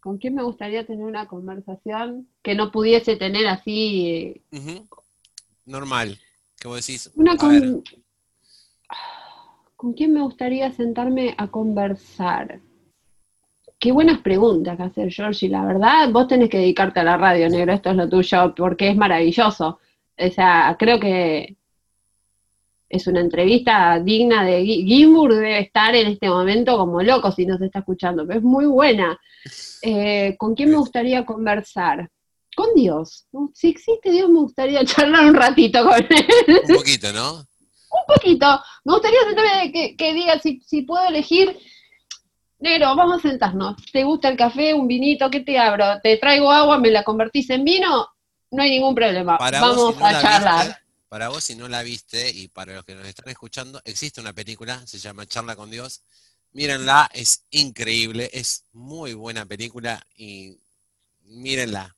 ¿Con 0.00 0.18
quién 0.18 0.34
me 0.34 0.42
gustaría 0.42 0.86
tener 0.86 1.04
una 1.04 1.26
conversación 1.26 2.28
que 2.42 2.54
no 2.54 2.70
pudiese 2.70 3.16
tener 3.16 3.46
así? 3.48 4.42
Normal, 5.66 6.18
¿qué 6.58 6.68
vos 6.68 6.86
decís? 6.86 7.10
Una 7.14 7.36
¿con 9.76 9.92
quién 9.92 10.12
me 10.12 10.22
gustaría 10.22 10.72
sentarme 10.72 11.34
a 11.36 11.48
conversar? 11.48 12.60
Qué 13.78 13.92
buenas 13.92 14.20
preguntas 14.20 14.76
que 14.76 14.82
hacer, 14.82 15.12
George, 15.12 15.46
y 15.46 15.48
la 15.50 15.64
verdad, 15.64 16.10
vos 16.10 16.26
tenés 16.26 16.50
que 16.50 16.58
dedicarte 16.58 16.98
a 16.98 17.04
la 17.04 17.16
radio, 17.16 17.48
negro, 17.48 17.72
esto 17.72 17.90
es 17.90 17.96
lo 17.96 18.08
tuyo, 18.08 18.54
porque 18.56 18.90
es 18.90 18.96
maravilloso. 18.96 19.78
O 20.18 20.30
sea, 20.30 20.76
creo 20.78 20.98
que 20.98 21.56
es 22.88 23.06
una 23.06 23.20
entrevista 23.20 24.00
digna 24.00 24.44
de 24.44 24.64
Gimbur, 24.64 25.34
debe 25.34 25.60
estar 25.60 25.94
en 25.94 26.08
este 26.08 26.28
momento 26.28 26.76
como 26.78 27.02
loco 27.02 27.30
si 27.30 27.44
nos 27.44 27.60
está 27.60 27.80
escuchando, 27.80 28.26
pero 28.26 28.38
es 28.38 28.44
muy 28.44 28.66
buena. 28.66 29.18
Eh, 29.82 30.36
¿Con 30.38 30.54
quién 30.54 30.70
me 30.70 30.76
gustaría 30.76 31.24
conversar? 31.24 32.08
Con 32.56 32.74
Dios. 32.74 33.26
Si 33.54 33.68
existe 33.68 34.10
Dios, 34.10 34.28
me 34.30 34.40
gustaría 34.40 34.84
charlar 34.84 35.26
un 35.26 35.34
ratito 35.34 35.84
con 35.84 35.98
él. 35.98 36.60
Un 36.68 36.76
poquito, 36.76 37.12
¿no? 37.12 37.48
un 37.90 38.14
poquito. 38.14 38.46
Me 38.84 38.92
gustaría 38.92 39.20
sentarme 39.22 39.72
que, 39.72 39.96
que 39.96 40.12
diga 40.12 40.38
si, 40.38 40.60
si 40.60 40.82
puedo 40.82 41.06
elegir. 41.06 41.56
Negro, 42.60 42.96
vamos 42.96 43.24
a 43.24 43.28
sentarnos. 43.28 43.76
¿Te 43.92 44.02
gusta 44.02 44.28
el 44.28 44.36
café, 44.36 44.74
un 44.74 44.88
vinito? 44.88 45.30
¿Qué 45.30 45.40
te 45.40 45.58
abro? 45.58 46.00
¿Te 46.02 46.16
traigo 46.16 46.50
agua? 46.50 46.78
¿Me 46.78 46.90
la 46.90 47.04
convertís 47.04 47.48
en 47.50 47.64
vino? 47.64 48.08
No 48.50 48.62
hay 48.62 48.70
ningún 48.70 48.94
problema. 48.94 49.36
vamos 49.38 49.96
a 50.00 50.20
charlar. 50.20 50.82
para 51.08 51.28
vos, 51.28 51.44
si 51.44 51.54
no 51.54 51.68
la 51.68 51.82
viste, 51.82 52.30
y 52.30 52.48
para 52.48 52.74
los 52.74 52.84
que 52.84 52.94
nos 52.94 53.06
están 53.06 53.28
escuchando, 53.28 53.80
existe 53.84 54.20
una 54.20 54.32
película, 54.32 54.86
se 54.86 54.98
llama 54.98 55.26
Charla 55.26 55.56
con 55.56 55.70
Dios. 55.70 56.02
Mírenla, 56.52 57.10
es 57.12 57.44
increíble, 57.50 58.30
es 58.32 58.64
muy 58.72 59.14
buena 59.14 59.44
película 59.44 60.04
y 60.16 60.56
mírenla. 61.24 61.94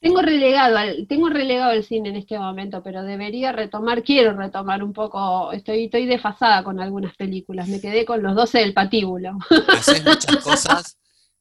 Tengo 0.00 0.22
relegado, 0.22 0.76
al, 0.76 1.06
tengo 1.08 1.28
relegado 1.28 1.72
el 1.72 1.82
cine 1.82 2.10
en 2.10 2.16
este 2.16 2.38
momento, 2.38 2.82
pero 2.82 3.02
debería 3.02 3.52
retomar, 3.52 4.02
quiero 4.02 4.36
retomar 4.36 4.82
un 4.82 4.92
poco, 4.92 5.52
estoy, 5.52 5.86
estoy 5.86 6.06
desfasada 6.06 6.62
con 6.62 6.78
algunas 6.80 7.16
películas, 7.16 7.68
me 7.68 7.80
quedé 7.80 8.04
con 8.04 8.22
los 8.22 8.34
12 8.34 8.58
del 8.58 8.74
patíbulo. 8.74 9.38
Haces 9.68 10.04
muchas 10.04 10.36
cosas, 10.44 10.98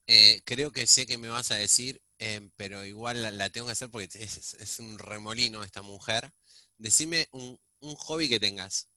eh, 0.07 0.41
creo 0.45 0.71
que 0.71 0.87
sé 0.87 1.05
que 1.05 1.17
me 1.17 1.27
vas 1.27 1.51
a 1.51 1.55
decir, 1.55 2.01
eh, 2.19 2.49
pero 2.55 2.85
igual 2.85 3.37
la, 3.37 3.49
tengo 3.49 3.67
que 3.67 3.73
hacer 3.73 3.89
porque 3.89 4.05
es, 4.05 4.77
un 4.79 4.97
remolino 4.97 5.63
esta 5.63 5.81
mujer. 5.81 6.31
Decime 6.77 7.27
un, 7.31 7.57
un 7.81 7.95
hobby 7.95 8.29
que 8.29 8.39
tengas. 8.39 8.89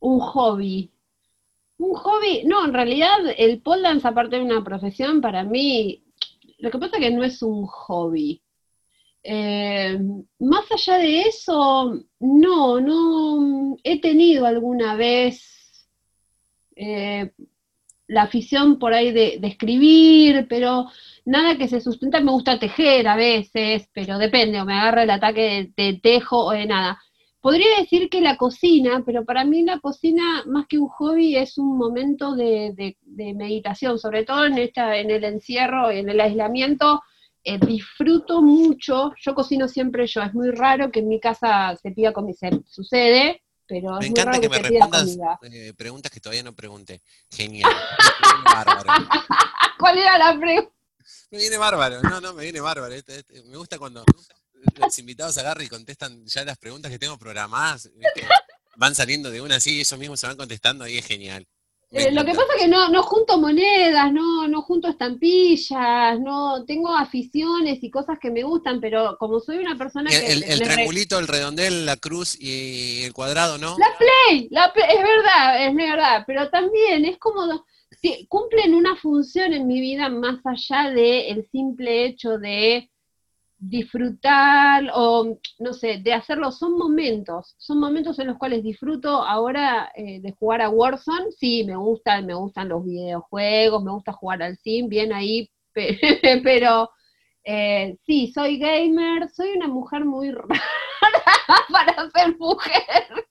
Un 0.00 0.20
hobby. 0.20 0.90
Un 1.76 1.94
hobby, 1.94 2.44
no, 2.44 2.64
en 2.64 2.72
realidad 2.72 3.18
el 3.36 3.60
pole 3.60 3.82
dance, 3.82 4.06
aparte 4.06 4.36
de 4.36 4.42
una 4.42 4.62
profesión, 4.62 5.20
para 5.20 5.42
mí 5.42 6.04
lo 6.58 6.70
que 6.70 6.78
pasa 6.78 6.96
es 6.96 7.02
que 7.02 7.10
no 7.10 7.22
es 7.24 7.42
un 7.42 7.66
hobby. 7.66 8.42
Eh, 9.22 9.98
más 10.38 10.64
allá 10.70 10.98
de 10.98 11.22
eso, 11.22 12.04
no, 12.20 12.80
no 12.80 13.76
he 13.84 14.00
tenido 14.00 14.46
alguna 14.46 14.96
vez 14.96 15.86
eh, 16.76 17.32
la 18.06 18.22
afición 18.22 18.78
por 18.78 18.92
ahí 18.94 19.12
de, 19.12 19.40
escribir, 19.42 20.46
pero 20.48 20.86
nada 21.24 21.56
que 21.56 21.68
se 21.68 21.80
sustenta. 21.80 22.20
Me 22.20 22.32
gusta 22.32 22.58
tejer 22.58 23.08
a 23.08 23.16
veces, 23.16 23.88
pero 23.92 24.18
depende, 24.18 24.60
o 24.60 24.64
me 24.64 24.74
agarra 24.74 25.04
el 25.04 25.10
ataque 25.10 25.70
de, 25.76 26.00
tejo 26.02 26.46
o 26.46 26.50
de 26.52 26.66
nada. 26.66 27.00
podría 27.40 27.78
decir 27.78 28.08
que 28.08 28.20
la 28.20 28.36
cocina, 28.36 29.02
pero 29.04 29.24
para 29.24 29.44
mí 29.44 29.62
la 29.62 29.78
cocina, 29.80 30.44
más 30.46 30.66
que 30.66 30.78
un 30.78 30.88
hobby, 30.88 31.36
es 31.36 31.58
un 31.58 31.76
momento 31.76 32.34
de, 32.34 32.96
meditación, 33.06 33.98
sobre 33.98 34.24
todo 34.24 34.46
en, 34.46 34.58
esta, 34.58 34.96
en 34.96 35.10
el 35.10 35.24
encierro, 35.24 35.90
en 35.90 36.08
el 36.08 36.20
aislamiento. 36.20 37.02
Eh, 37.46 37.58
disfruto 37.58 38.40
mucho, 38.40 39.12
yo 39.20 39.34
cocino 39.34 39.68
siempre 39.68 40.06
yo, 40.06 40.22
es 40.22 40.32
muy 40.32 40.50
raro 40.50 40.90
que 40.90 41.00
en 41.00 41.08
mi 41.08 41.20
casa 41.20 41.76
se 41.76 41.90
pida 41.90 42.12
comida, 42.14 42.48
sucede, 42.66 43.43
pero 43.66 43.98
me 43.98 44.06
encanta 44.06 44.40
que, 44.40 44.42
que, 44.42 44.48
me 44.48 44.58
respondas 44.58 45.16
eh, 45.42 45.72
preguntas 45.76 46.12
que 46.12 46.20
todavía 46.20 46.42
no 46.42 46.54
pregunté. 46.54 47.02
Genial. 47.30 47.70
bárbaro. 48.44 48.90
¿Cuál 49.78 49.98
era 49.98 50.18
la 50.18 50.38
pregunta? 50.38 50.72
Me 51.30 51.38
viene 51.38 51.58
bárbaro, 51.58 52.02
no, 52.02 52.20
no, 52.20 52.32
me 52.34 52.44
viene 52.44 52.60
bárbaro. 52.60 52.94
Este- 52.94 53.18
este- 53.18 53.42
me 53.44 53.56
gusta 53.56 53.78
cuando 53.78 54.04
los 54.76 54.98
invitados 54.98 55.36
agarran 55.38 55.66
y 55.66 55.68
contestan 55.68 56.24
ya 56.26 56.44
las 56.44 56.58
preguntas 56.58 56.90
que 56.90 56.98
tengo 56.98 57.18
programadas. 57.18 57.90
Van 58.76 58.94
saliendo 58.94 59.30
de 59.30 59.40
una 59.40 59.56
así 59.56 59.76
y 59.76 59.80
ellos 59.80 59.98
mismos 59.98 60.20
se 60.20 60.26
van 60.26 60.36
contestando 60.36 60.86
y 60.86 60.98
es 60.98 61.06
genial. 61.06 61.46
Eh, 61.94 62.10
lo 62.12 62.24
que 62.24 62.32
pasa 62.32 62.46
es 62.56 62.62
que 62.62 62.68
no, 62.68 62.88
no 62.88 63.02
junto 63.04 63.38
monedas, 63.38 64.12
no, 64.12 64.48
no 64.48 64.62
junto 64.62 64.88
estampillas, 64.88 66.18
no 66.20 66.64
tengo 66.64 66.94
aficiones 66.96 67.82
y 67.82 67.90
cosas 67.90 68.18
que 68.20 68.30
me 68.30 68.42
gustan, 68.42 68.80
pero 68.80 69.16
como 69.18 69.38
soy 69.40 69.58
una 69.58 69.76
persona 69.78 70.10
El, 70.10 70.20
que 70.20 70.32
el- 70.32 70.42
el 70.44 70.58
re- 70.60 70.64
triangulito, 70.66 71.18
el 71.18 71.28
redondel, 71.28 71.86
la 71.86 71.96
cruz 71.96 72.36
y 72.40 73.02
el 73.04 73.12
cuadrado, 73.12 73.58
¿no? 73.58 73.78
La 73.78 73.86
play, 73.98 74.48
la 74.50 74.72
play, 74.72 74.86
es 74.90 75.02
verdad, 75.02 75.66
es 75.68 75.74
verdad, 75.74 76.24
pero 76.26 76.50
también 76.50 77.04
es 77.04 77.18
como 77.18 77.64
sí, 78.02 78.26
cumplen 78.28 78.74
una 78.74 78.96
función 78.96 79.52
en 79.52 79.66
mi 79.66 79.80
vida 79.80 80.08
más 80.08 80.40
allá 80.44 80.90
de 80.90 81.28
el 81.30 81.46
simple 81.50 82.06
hecho 82.06 82.38
de 82.38 82.90
disfrutar 83.58 84.90
o 84.94 85.38
no 85.58 85.72
sé, 85.72 85.98
de 86.02 86.12
hacerlo, 86.12 86.52
son 86.52 86.76
momentos, 86.78 87.54
son 87.58 87.80
momentos 87.80 88.18
en 88.18 88.26
los 88.28 88.38
cuales 88.38 88.62
disfruto 88.62 89.08
ahora 89.22 89.90
eh, 89.94 90.20
de 90.20 90.32
jugar 90.32 90.60
a 90.62 90.68
Warzone, 90.70 91.32
sí, 91.32 91.64
me 91.64 91.76
gustan, 91.76 92.26
me 92.26 92.34
gustan 92.34 92.68
los 92.68 92.84
videojuegos, 92.84 93.82
me 93.82 93.92
gusta 93.92 94.12
jugar 94.12 94.42
al 94.42 94.56
sim, 94.58 94.88
bien 94.88 95.12
ahí, 95.12 95.50
pe- 95.72 95.98
pero 96.44 96.90
eh, 97.44 97.96
sí, 98.06 98.32
soy 98.34 98.58
gamer, 98.58 99.28
soy 99.30 99.50
una 99.56 99.68
mujer 99.68 100.04
muy 100.04 100.30
rara 100.32 100.60
para 101.70 102.10
ser 102.10 102.36
mujer. 102.38 103.26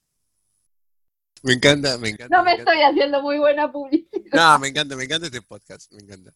Me 1.44 1.54
encanta, 1.54 1.98
me 1.98 2.10
encanta. 2.10 2.38
No 2.38 2.44
me 2.44 2.54
estoy 2.54 2.82
haciendo 2.82 3.22
muy 3.22 3.38
buena 3.38 3.70
publicidad. 3.72 4.10
No, 4.34 4.60
me 4.60 4.70
encanta, 4.70 4.96
me 4.96 5.04
encanta 5.04 5.28
este 5.28 5.42
podcast, 5.42 5.92
me 5.92 6.02
encanta. 6.02 6.34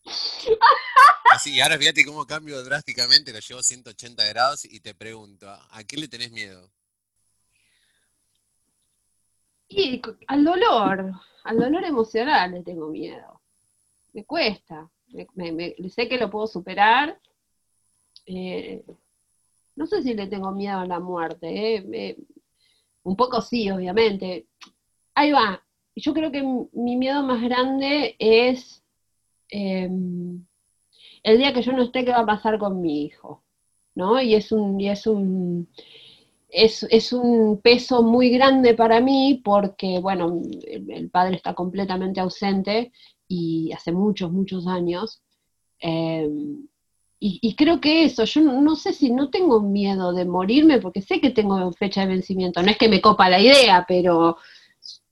Así, 1.32 1.60
ahora 1.62 1.78
fíjate 1.78 2.06
cómo 2.06 2.26
cambio 2.26 2.62
drásticamente, 2.63 3.32
lo 3.32 3.39
llevo 3.39 3.63
180 3.63 4.26
grados 4.26 4.65
y 4.65 4.80
te 4.82 4.93
pregunto, 4.93 5.50
¿a 5.50 5.84
qué 5.86 5.98
le 5.98 6.08
tenés 6.10 6.32
miedo? 6.32 6.70
Y 9.70 10.02
al 10.28 10.43
dolor, 10.43 11.12
al 11.43 11.58
dolor 11.58 11.84
emocional 11.84 12.52
le 12.52 12.63
tengo 12.63 12.88
miedo. 12.89 13.41
Me 14.13 14.26
cuesta. 14.26 14.89
Me- 15.10 15.28
me- 15.36 15.52
me- 15.54 15.89
sé 15.89 16.08
que 16.08 16.17
lo 16.17 16.30
puedo 16.30 16.48
superar. 16.48 17.20
Eh, 18.26 18.84
no 19.76 19.86
sé 19.88 20.02
si 20.04 20.13
le 20.13 20.28
tengo 20.28 20.52
miedo 20.52 20.80
a 20.80 20.86
la 20.88 21.00
muerte. 21.00 21.76
eh, 21.76 21.82
me- 21.82 22.17
un 23.04 23.15
poco 23.15 23.41
sí, 23.41 23.70
obviamente. 23.72 24.48
Ahí 25.17 25.32
va. 25.32 25.63
Yo 25.95 26.13
creo 26.13 26.32
que 26.32 26.43
mi 26.73 26.95
miedo 26.95 27.23
más 27.23 27.41
grande 27.41 28.15
es 28.19 28.84
em, 29.49 30.45
el 31.23 31.39
día 31.39 31.53
que 31.53 31.63
yo 31.63 31.71
no 31.71 31.82
esté, 31.82 32.06
¿qué 32.06 32.12
va 32.12 32.19
a 32.19 32.25
pasar 32.25 32.60
con 32.60 32.82
mi 32.82 33.06
hijo? 33.06 33.43
¿No? 33.95 34.21
Y 34.21 34.36
es 34.36 34.51
un, 34.51 34.80
y 34.80 34.89
es 34.89 35.08
un, 35.08 35.69
es, 36.49 36.84
es 36.91 37.13
un 37.13 37.60
peso 37.63 38.03
muy 38.03 38.30
grande 38.30 38.75
para 38.75 39.01
mí 39.01 39.41
porque, 39.43 39.97
bueno, 39.99 40.39
el, 40.67 41.10
padre 41.10 41.38
está 41.38 41.56
completamente 41.56 42.19
ausente 42.19 42.91
y 43.27 43.71
hace 43.71 43.91
muchos, 43.91 44.32
muchos 44.32 44.67
años. 44.67 45.23
Eh, 45.80 46.30
y, 47.19 47.56
creo 47.56 47.82
que 47.82 48.06
eso, 48.06 48.23
yo 48.25 48.41
no 48.41 48.75
sé 48.75 48.93
si 48.93 49.12
no 49.12 49.32
tengo 49.32 49.62
miedo 49.62 50.13
de 50.13 50.25
morirme 50.25 50.80
porque 50.80 51.01
sé 51.01 51.19
que 51.19 51.32
tengo 51.32 51.71
fecha 51.73 52.01
de 52.01 52.08
vencimiento. 52.08 52.62
No 52.62 52.69
es 52.69 52.77
que 52.77 52.88
me 52.88 53.01
copa 53.01 53.30
la 53.30 53.39
idea, 53.41 53.84
pero 53.88 54.38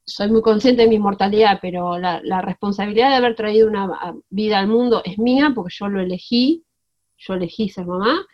soy 0.05 0.29
muy 0.29 0.41
consciente 0.41 0.83
de 0.83 0.87
mi 0.87 0.99
mortalidad, 0.99 1.59
pero 1.61 1.97
la, 1.97 2.21
la 2.23 2.41
responsabilidad 2.41 3.09
de 3.09 3.15
haber 3.15 3.35
traído 3.35 3.67
una 3.67 3.85
ah, 3.85 4.13
vida 4.29 4.59
al 4.59 4.67
mundo 4.67 5.01
es 5.03 5.17
mía 5.17 5.51
porque 5.55 5.73
yo 5.77 5.87
lo 5.87 5.99
elegí, 5.99 6.63
yo 7.17 7.33
elegí 7.33 7.69
ser 7.69 7.85
mamá 7.87 8.25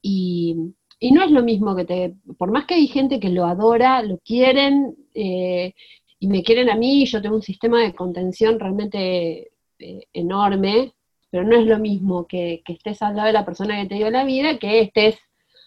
y, 0.00 0.56
y 1.00 1.12
no 1.12 1.22
es 1.24 1.30
lo 1.30 1.42
mismo 1.42 1.74
que 1.76 1.84
te, 1.84 2.14
por 2.38 2.52
más 2.52 2.66
que 2.66 2.74
hay 2.74 2.86
gente 2.86 3.20
que 3.20 3.30
lo 3.30 3.46
adora, 3.46 4.02
lo 4.02 4.18
quieren 4.18 4.96
eh, 5.14 5.74
y 6.20 6.28
me 6.28 6.42
quieren 6.42 6.70
a 6.70 6.76
mí, 6.76 7.04
yo 7.06 7.20
tengo 7.20 7.36
un 7.36 7.42
sistema 7.42 7.82
de 7.82 7.94
contención 7.94 8.58
realmente 8.60 9.50
eh, 9.78 10.06
enorme, 10.12 10.94
pero 11.30 11.44
no 11.44 11.56
es 11.56 11.66
lo 11.66 11.78
mismo 11.78 12.26
que, 12.26 12.62
que 12.64 12.74
estés 12.74 13.02
al 13.02 13.16
lado 13.16 13.26
de 13.28 13.32
la 13.34 13.44
persona 13.44 13.80
que 13.80 13.88
te 13.88 13.96
dio 13.96 14.10
la 14.10 14.24
vida 14.24 14.58
que 14.58 14.80
estés 14.80 15.18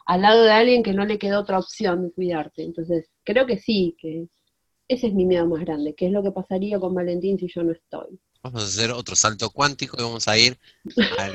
al 0.06 0.22
lado 0.22 0.44
de 0.44 0.52
alguien 0.52 0.84
que 0.84 0.94
no 0.94 1.06
le 1.06 1.20
quedó 1.20 1.42
otra 1.42 1.60
opción 1.60 2.04
de 2.04 2.12
cuidarte. 2.12 2.64
Entonces, 2.64 3.10
creo 3.24 3.46
que 3.46 3.58
sí, 3.58 3.96
que 4.00 4.28
ese 4.92 5.08
es 5.08 5.14
mi 5.14 5.26
miedo 5.26 5.48
más 5.48 5.62
grande, 5.62 5.96
que 5.96 6.08
es 6.08 6.12
lo 6.12 6.22
que 6.22 6.32
pasaría 6.32 6.78
con 6.78 6.94
Valentín 6.94 7.40
si 7.40 7.48
yo 7.48 7.64
no 7.64 7.72
estoy. 7.72 8.20
Vamos 8.44 8.64
a 8.64 8.66
hacer 8.66 8.92
otro 8.92 9.16
salto 9.16 9.50
cuántico 9.50 9.96
y 9.98 10.04
vamos 10.04 10.28
a 10.28 10.38
ir 10.38 10.58
a 11.18 11.30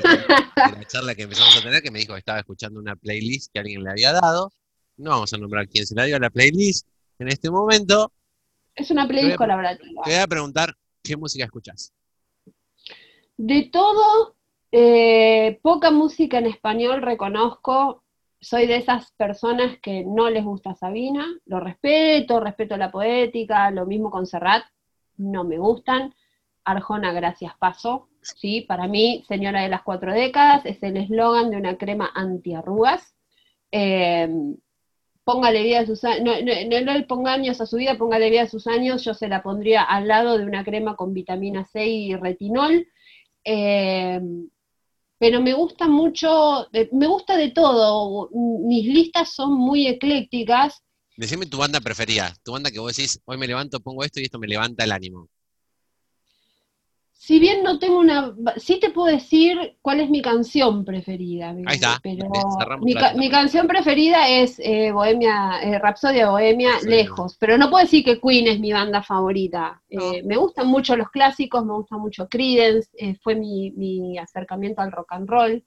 la 0.69 0.83
charla 0.87 1.15
que 1.15 1.23
empezamos 1.23 1.57
a 1.57 1.63
tener, 1.63 1.81
que 1.81 1.89
me 1.89 1.97
dijo 1.97 2.13
que 2.13 2.19
estaba 2.19 2.37
escuchando 2.37 2.79
una 2.79 2.95
playlist 2.95 3.51
que 3.51 3.59
alguien 3.59 3.83
le 3.83 3.89
había 3.89 4.13
dado. 4.13 4.51
No 4.97 5.09
vamos 5.09 5.33
a 5.33 5.37
nombrar 5.37 5.67
quién 5.67 5.87
se 5.87 5.95
la 5.95 6.03
dio 6.03 6.17
a 6.17 6.19
la 6.19 6.29
playlist 6.29 6.87
en 7.17 7.29
este 7.29 7.49
momento. 7.49 8.11
Es 8.75 8.91
una 8.91 9.07
playlist 9.07 9.37
colaborativa. 9.37 10.03
Te 10.03 10.11
voy 10.11 10.19
a 10.19 10.27
preguntar 10.27 10.75
qué 11.01 11.17
música 11.17 11.45
escuchás. 11.45 11.91
De 13.37 13.69
todo, 13.73 14.35
eh, 14.71 15.59
poca 15.63 15.89
música 15.89 16.37
en 16.37 16.45
español 16.45 17.01
reconozco. 17.01 18.03
Soy 18.39 18.67
de 18.67 18.77
esas 18.77 19.11
personas 19.13 19.79
que 19.81 20.03
no 20.05 20.29
les 20.29 20.43
gusta 20.43 20.75
Sabina, 20.75 21.25
lo 21.45 21.59
respeto, 21.59 22.39
respeto 22.39 22.77
la 22.77 22.91
poética, 22.91 23.71
lo 23.71 23.85
mismo 23.85 24.11
con 24.11 24.27
Serrat, 24.27 24.63
no 25.17 25.43
me 25.43 25.57
gustan. 25.57 26.13
Arjona, 26.63 27.13
gracias, 27.13 27.53
paso. 27.57 28.09
Sí, 28.21 28.61
para 28.61 28.87
mí, 28.87 29.23
señora 29.27 29.61
de 29.61 29.69
las 29.69 29.83
cuatro 29.83 30.13
décadas, 30.13 30.65
es 30.65 30.81
el 30.83 30.97
eslogan 30.97 31.49
de 31.49 31.57
una 31.57 31.77
crema 31.77 32.11
antiarrugas. 32.13 33.15
Eh, 33.71 34.29
póngale 35.23 35.63
vida 35.63 35.81
a 35.81 35.85
sus 35.85 36.03
años, 36.03 36.23
no, 36.23 36.33
no, 36.41 36.85
no 36.85 36.93
le 36.93 37.03
ponga 37.03 37.33
años 37.33 37.59
a 37.59 37.65
su 37.65 37.77
vida, 37.77 37.97
póngale 37.97 38.29
vida 38.29 38.43
a 38.43 38.47
sus 38.47 38.65
años, 38.67 39.03
yo 39.03 39.13
se 39.13 39.27
la 39.27 39.43
pondría 39.43 39.83
al 39.83 40.07
lado 40.07 40.37
de 40.37 40.45
una 40.45 40.63
crema 40.63 40.95
con 40.95 41.13
vitamina 41.13 41.65
C 41.65 41.85
y 41.85 42.15
retinol. 42.15 42.87
Eh, 43.43 44.21
pero 45.19 45.41
me 45.41 45.53
gusta 45.53 45.87
mucho, 45.87 46.71
eh, 46.73 46.89
me 46.91 47.07
gusta 47.07 47.37
de 47.37 47.51
todo, 47.51 48.29
mis 48.31 48.85
listas 48.85 49.33
son 49.33 49.53
muy 49.53 49.87
eclécticas, 49.87 50.83
Decime 51.17 51.47
tu 51.47 51.57
banda 51.57 51.81
preferida, 51.81 52.35
tu 52.43 52.51
banda 52.51 52.69
que 52.69 52.79
vos 52.79 52.95
decís, 52.95 53.19
hoy 53.25 53.37
me 53.39 53.47
levanto, 53.47 53.79
pongo 53.79 54.03
esto 54.03 54.19
y 54.19 54.25
esto 54.25 54.37
me 54.37 54.45
levanta 54.45 54.83
el 54.83 54.91
ánimo. 54.91 55.27
Si 57.27 57.39
bien 57.39 57.61
no 57.61 57.77
tengo 57.77 57.99
una, 57.99 58.33
sí 58.55 58.79
te 58.79 58.89
puedo 58.89 59.13
decir 59.13 59.75
cuál 59.81 59.99
es 59.99 60.09
mi 60.09 60.21
canción 60.21 60.85
preferida, 60.85 61.49
Ahí 61.49 61.75
está, 61.75 61.99
pero 62.01 62.25
cerramos 62.57 62.85
mi, 62.85 62.93
ca- 62.93 63.13
canción 63.29 63.67
preferida 63.67 64.29
es 64.29 64.57
eh, 64.59 64.93
Bohemia, 64.93 65.59
eh, 65.61 65.77
Rapsodia 65.77 66.29
Bohemia, 66.29 66.79
lejos, 66.85 67.35
pero 67.37 67.57
no 67.57 67.69
puedo 67.69 67.83
decir 67.83 68.05
que 68.05 68.21
Queen 68.21 68.47
es 68.47 68.61
mi 68.61 68.71
banda 68.71 69.03
favorita. 69.03 69.83
Eh, 69.89 70.23
me 70.23 70.37
gustan 70.37 70.67
mucho 70.67 70.95
los 70.95 71.09
clásicos, 71.09 71.65
me 71.65 71.73
gusta 71.73 71.97
mucho 71.97 72.29
Creedence, 72.29 72.91
eh, 72.93 73.17
fue 73.21 73.35
mi, 73.35 73.71
mi 73.71 74.17
acercamiento 74.17 74.81
al 74.81 74.93
rock 74.93 75.11
and 75.11 75.29
roll, 75.29 75.65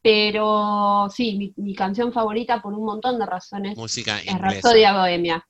pero 0.00 1.08
sí, 1.10 1.36
mi, 1.36 1.52
mi 1.56 1.74
canción 1.74 2.12
favorita 2.12 2.62
por 2.62 2.72
un 2.72 2.84
montón 2.84 3.18
de 3.18 3.26
razones 3.26 3.76
Música 3.76 4.20
es. 4.20 4.38
Rapsodia 4.38 4.92
Bohemia. 4.92 5.44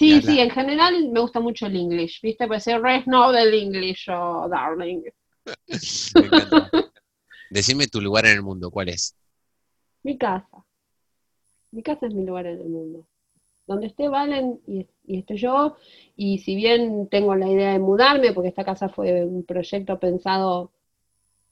Sí, 0.00 0.22
sí, 0.22 0.40
en 0.40 0.48
general 0.48 1.10
me 1.10 1.20
gusta 1.20 1.40
mucho 1.40 1.66
el 1.66 1.76
English, 1.76 2.22
¿viste? 2.22 2.46
Puede 2.46 2.60
ser 2.60 2.80
Red 2.80 3.04
no 3.04 3.30
del 3.32 3.52
English 3.52 4.08
o 4.08 4.48
Darling. 4.48 5.02
Me 6.14 6.24
encanta. 6.24 6.70
Decime 7.50 7.86
tu 7.86 8.00
lugar 8.00 8.24
en 8.24 8.32
el 8.32 8.42
mundo, 8.42 8.70
¿cuál 8.70 8.88
es? 8.88 9.14
Mi 10.02 10.16
casa. 10.16 10.64
Mi 11.70 11.82
casa 11.82 12.06
es 12.06 12.14
mi 12.14 12.24
lugar 12.24 12.46
en 12.46 12.62
el 12.62 12.68
mundo. 12.70 13.06
Donde 13.66 13.88
esté 13.88 14.08
Valen 14.08 14.62
y, 14.66 14.88
y 15.04 15.18
esté 15.18 15.36
yo, 15.36 15.76
y 16.16 16.38
si 16.38 16.56
bien 16.56 17.06
tengo 17.10 17.34
la 17.34 17.50
idea 17.50 17.72
de 17.72 17.78
mudarme, 17.78 18.32
porque 18.32 18.48
esta 18.48 18.64
casa 18.64 18.88
fue 18.88 19.22
un 19.22 19.44
proyecto 19.44 20.00
pensado 20.00 20.72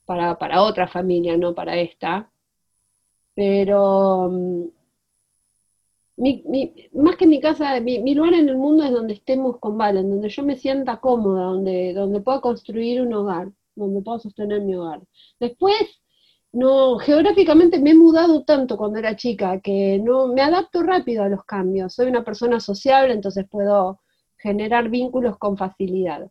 para, 0.05 0.39
para 0.39 0.63
otra 0.63 0.87
familia, 0.87 1.37
no 1.37 1.53
para 1.53 1.77
esta, 1.77 2.31
pero 3.35 4.27
mm, 4.31 4.78
más 6.93 7.15
que 7.17 7.27
mi 7.27 7.39
casa, 7.39 7.79
mi, 7.79 7.99
mi 7.99 8.13
lugar 8.13 8.33
en 8.33 8.49
el 8.49 8.57
mundo 8.57 8.83
es 8.83 8.91
donde 8.91 9.13
estemos 9.13 9.57
con 9.59 9.77
Valen, 9.77 10.09
donde 10.09 10.29
yo 10.29 10.43
me 10.43 10.57
sienta 10.57 10.99
cómoda, 10.99 11.43
donde, 11.43 11.93
donde 11.93 12.21
pueda 12.21 12.41
construir 12.41 13.01
un 13.01 13.13
hogar, 13.13 13.49
donde 13.75 14.01
pueda 14.01 14.19
sostener 14.19 14.61
mi 14.61 14.75
hogar. 14.75 15.01
Después, 15.39 15.77
no, 16.51 16.97
geográficamente 16.97 17.79
me 17.79 17.91
he 17.91 17.95
mudado 17.95 18.43
tanto 18.43 18.77
cuando 18.77 18.99
era 18.99 19.15
chica 19.15 19.61
que 19.61 19.99
no 19.99 20.27
me 20.27 20.41
adapto 20.41 20.83
rápido 20.83 21.23
a 21.23 21.29
los 21.29 21.43
cambios. 21.45 21.93
Soy 21.93 22.07
una 22.07 22.23
persona 22.23 22.59
sociable, 22.59 23.13
entonces 23.13 23.45
puedo 23.49 24.01
generar 24.37 24.89
vínculos 24.89 25.37
con 25.37 25.57
facilidad. 25.57 26.29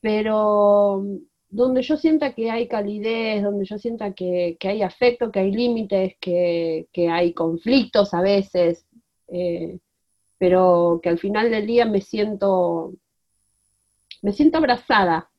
Pero 0.00 1.04
donde 1.50 1.82
yo 1.82 1.96
sienta 1.96 2.34
que 2.34 2.50
hay 2.50 2.68
calidez, 2.68 3.42
donde 3.42 3.64
yo 3.64 3.78
sienta 3.78 4.12
que, 4.12 4.56
hay 4.62 4.82
afecto, 4.82 5.32
que 5.32 5.40
hay 5.40 5.50
límites, 5.52 6.16
que, 6.20 6.86
hay 7.10 7.32
conflictos 7.32 8.12
a 8.14 8.20
veces, 8.20 8.86
eh, 9.28 9.78
pero 10.38 11.00
que 11.02 11.08
al 11.08 11.18
final 11.18 11.50
del 11.50 11.66
día 11.66 11.84
me 11.84 12.00
siento, 12.00 12.92
me 14.22 14.32
siento 14.32 14.58
abrazada 14.58 15.30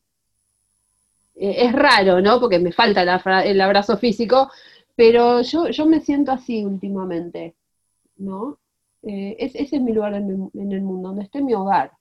eh, 1.40 1.68
es 1.68 1.72
raro, 1.72 2.22
¿no? 2.22 2.40
Porque 2.40 2.60
me 2.60 2.74
falta 2.74 3.02
el 3.44 3.62
abrazo 3.62 3.98
físico, 3.98 4.52
pero 4.96 5.42
yo, 5.42 5.70
yo 5.70 5.86
me 5.86 6.02
siento 6.02 6.34
así 6.34 6.66
últimamente, 6.66 7.56
¿no? 8.18 8.60
Eh, 9.04 9.38
ese 9.40 9.64
es 9.64 9.82
mi 9.82 9.94
lugar 9.94 10.14
en, 10.16 10.52
el 10.54 10.82
mundo, 10.82 11.10
donde 11.10 11.24
esté 11.24 11.42
mi 11.42 11.54
hogar. 11.54 11.94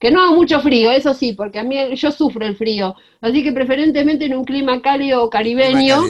Que 0.00 0.10
no 0.10 0.20
haga 0.20 0.32
mucho 0.32 0.60
frío, 0.60 0.90
eso 0.90 1.14
sí, 1.14 1.32
porque 1.34 1.60
a 1.60 1.62
mí 1.62 1.94
yo 1.94 2.10
sufro 2.10 2.44
el 2.44 2.56
frío. 2.56 2.96
Así 3.20 3.44
que 3.44 3.52
preferentemente 3.52 4.24
en 4.24 4.34
un 4.34 4.44
clima 4.44 4.82
cálido 4.82 5.30
caribeño. 5.30 6.00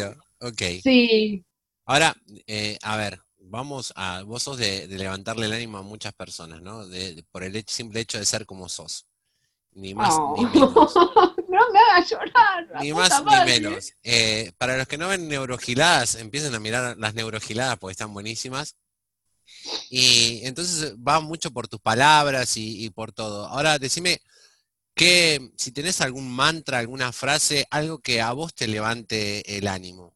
Ok. 0.41 0.63
Sí. 0.83 1.45
Ahora, 1.85 2.15
eh, 2.47 2.79
a 2.83 2.97
ver, 2.97 3.19
vamos 3.53 3.93
a. 3.97 4.23
Vos 4.23 4.43
sos 4.43 4.57
de, 4.57 4.89
levantarle 4.89 5.47
el 5.47 5.53
ánimo 5.53 5.79
a 5.79 5.83
muchas 5.83 6.15
personas, 6.15 6.63
¿no? 6.63 6.85
por 7.31 7.45
el 7.45 7.63
simple 7.69 8.01
hecho 8.01 8.19
de 8.19 8.25
ser 8.25 8.47
como 8.47 8.69
sos. 8.69 9.07
Ni 9.75 9.95
más 9.95 10.15
ni 10.37 10.45
menos. 10.45 10.95
no 11.49 11.71
me 11.73 11.79
hagas 11.79 12.11
llorar. 12.11 12.83
Ni 12.83 12.93
más 12.93 13.23
ni 13.25 13.45
menos. 13.45 13.93
Eh, 14.03 14.53
para 14.59 14.77
los 14.77 14.89
que 14.89 14.99
no 14.99 15.09
ven 15.09 15.29
neurogiladas, 15.29 16.17
empiecen 16.17 16.55
a 16.55 16.61
mirar 16.61 16.97
las 16.99 17.15
neurogiladas 17.15 17.79
porque 17.79 17.93
están 17.93 18.13
buenísimas. 18.13 18.77
Y 19.89 20.41
entonces 20.45 20.95
va 20.97 21.21
mucho 21.21 21.51
por 21.51 21.69
tus 21.69 21.81
palabras 21.81 22.57
y, 22.57 22.89
por 22.91 23.13
todo. 23.13 23.47
Ahora, 23.47 23.79
decime 23.79 24.21
que 24.95 25.53
si 25.57 25.73
tenés 25.73 26.01
algún 26.01 26.31
mantra, 26.31 26.79
alguna 26.79 27.13
frase, 27.13 27.67
algo 27.71 27.99
que 27.99 28.21
a 28.21 28.33
vos 28.33 28.55
te 28.55 28.67
levante 28.67 29.57
el 29.57 29.69
ánimo. 29.69 30.12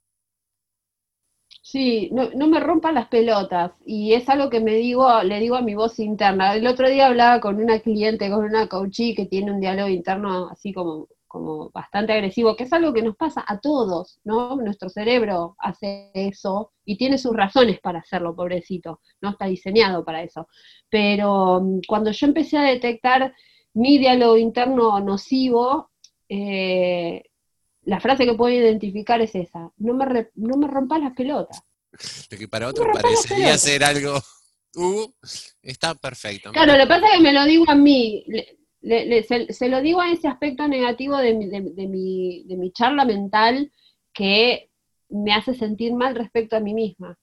Sí, 1.69 2.09
no, 2.13 2.31
no 2.31 2.47
me 2.47 2.61
rompan 2.61 2.95
las 2.95 3.09
pelotas. 3.09 3.73
Y 3.85 4.13
es 4.15 4.29
algo 4.29 4.49
que 4.51 4.61
me 4.61 4.75
digo, 4.75 5.23
le 5.25 5.41
digo 5.41 5.57
a 5.57 5.63
mi 5.63 5.75
voz 5.75 5.99
interna. 5.99 6.55
El 6.55 6.67
otro 6.67 6.89
día 6.89 7.07
hablaba 7.09 7.41
con 7.41 7.57
una 7.61 7.81
cliente, 7.81 8.31
con 8.31 8.45
una 8.45 8.69
coachee 8.69 9.15
que 9.17 9.27
tiene 9.27 9.51
un 9.53 9.59
diálogo 9.61 9.89
interno 9.89 10.49
así 10.49 10.73
como, 10.73 11.09
como 11.27 11.71
bastante 11.71 12.13
agresivo, 12.13 12.55
que 12.55 12.65
es 12.65 12.73
algo 12.73 12.93
que 12.93 13.03
nos 13.03 13.17
pasa 13.17 13.45
a 13.47 13.59
todos, 13.59 14.21
¿no? 14.25 14.55
Nuestro 14.57 14.89
cerebro 14.89 15.57
hace 15.59 16.13
eso 16.15 16.71
y 16.85 16.97
tiene 16.97 17.19
sus 17.19 17.35
razones 17.35 17.81
para 17.81 17.99
hacerlo, 17.99 18.37
pobrecito. 18.37 19.01
No 19.21 19.31
está 19.31 19.47
diseñado 19.47 20.05
para 20.05 20.23
eso. 20.23 20.47
Pero 20.89 21.61
mm, 21.63 21.81
cuando 21.89 22.13
yo 22.13 22.27
empecé 22.29 22.59
a 22.59 22.63
detectar 22.63 23.35
mi 23.75 23.99
diálogo 23.99 24.39
interno 24.39 25.01
nocivo, 25.01 25.91
eh, 26.29 27.25
la 27.87 28.01
frase 28.01 28.27
que 28.27 28.35
puedo 28.35 28.55
identificar 28.55 29.21
es 29.23 29.35
esa, 29.35 29.71
no 29.79 29.95
me, 29.95 30.29
no 30.35 30.57
me 30.57 30.67
rompas 30.67 31.01
las 31.01 31.15
pelotas. 31.15 31.63
Lo 32.31 32.37
que 32.37 32.49
para 32.49 32.69
otro 32.69 32.93
parecería 32.93 33.57
ser 33.57 33.85
algo, 33.85 34.21
uh, 34.75 35.11
está 35.63 35.95
perfecto. 35.95 36.53
Claro, 36.53 36.73
lo 36.73 36.81
que 36.81 36.89
pasa 36.89 37.07
es 37.07 37.13
que 37.17 37.23
me 37.23 37.33
lo 37.33 37.45
digo 37.45 37.65
a 37.69 37.75
mí, 37.75 38.27
se, 38.83 39.69
lo 39.69 39.81
digo 39.81 40.01
a 40.01 40.11
ese 40.11 40.29
aspecto 40.29 40.69
negativo 40.69 41.17
de 41.17 41.35
mi, 41.35 41.47
de, 41.47 41.61
mi, 41.61 42.45
de 42.45 42.57
mi 42.57 42.73
charla 42.73 43.05
mental 43.05 43.73
que 44.13 44.69
me 45.09 45.33
hace 45.33 45.55
sentir 45.55 45.95
mal 45.95 46.15
respecto 46.15 46.57
a 46.57 46.61
mí 46.61 46.75
misma. 46.75 47.17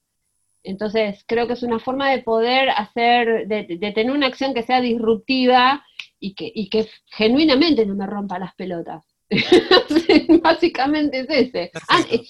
Entonces, 0.62 1.24
creo 1.26 1.46
que 1.46 1.52
es 1.52 1.62
una 1.62 1.78
forma 1.78 2.10
de 2.10 2.22
poder 2.22 2.70
hacer, 2.70 3.46
de, 3.46 3.76
de, 3.78 3.92
tener 3.92 4.10
una 4.10 4.28
acción 4.28 4.54
que 4.54 4.62
sea 4.62 4.80
disruptiva 4.80 5.84
y 6.18 6.34
que, 6.34 6.50
y 6.52 6.70
que 6.70 6.88
genuinamente 7.06 7.84
no 7.84 7.94
me 7.94 8.06
rompa 8.06 8.38
las 8.38 8.54
pelotas. 8.54 9.13
Básicamente 10.42 11.20
es 11.20 11.26
ese. 11.30 11.70
Ah, 11.88 12.00
eh, 12.10 12.22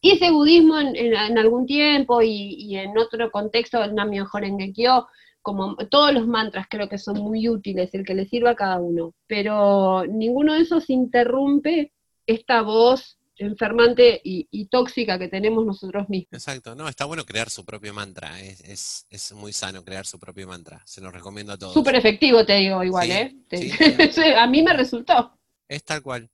hice 0.00 0.30
budismo 0.30 0.78
en, 0.78 1.38
algún 1.38 1.66
tiempo 1.66 2.20
y, 2.22 2.76
en 2.76 2.96
otro 2.98 3.30
contexto, 3.30 3.82
en 3.82 3.98
en 3.98 4.58
Gekyo, 4.58 5.06
como 5.42 5.76
todos 5.90 6.12
los 6.12 6.26
mantras 6.26 6.66
creo 6.68 6.88
que 6.88 6.98
son 6.98 7.18
muy 7.18 7.48
útiles, 7.48 7.92
el 7.94 8.04
que 8.04 8.14
le 8.14 8.26
sirva 8.26 8.50
a 8.50 8.56
cada 8.56 8.78
uno, 8.78 9.14
pero 9.26 10.04
ninguno 10.06 10.54
de 10.54 10.60
esos 10.60 10.88
interrumpe 10.88 11.92
esta 12.26 12.62
voz 12.62 13.18
enfermante 13.36 14.20
y, 14.24 14.66
tóxica 14.66 15.18
que 15.18 15.28
tenemos 15.28 15.64
nosotros 15.64 16.08
mismos. 16.08 16.32
Exacto, 16.32 16.74
no, 16.74 16.88
está 16.88 17.04
bueno 17.04 17.24
crear 17.24 17.50
su 17.50 17.64
propio 17.64 17.92
mantra, 17.92 18.40
es, 18.40 19.06
muy 19.34 19.52
sano 19.52 19.84
crear 19.84 20.06
su 20.06 20.18
propio 20.18 20.46
mantra, 20.46 20.82
se 20.84 21.00
lo 21.00 21.10
recomiendo 21.10 21.52
a 21.52 21.58
todos. 21.58 21.74
Súper 21.74 21.96
efectivo, 21.96 22.44
te 22.44 22.56
digo, 22.56 22.82
igual, 22.82 23.10
¿eh? 23.10 23.36
a 24.38 24.46
mí 24.46 24.62
me 24.62 24.72
resultó. 24.72 25.38
Es 25.68 25.84
tal 25.84 26.02
cual. 26.02 26.30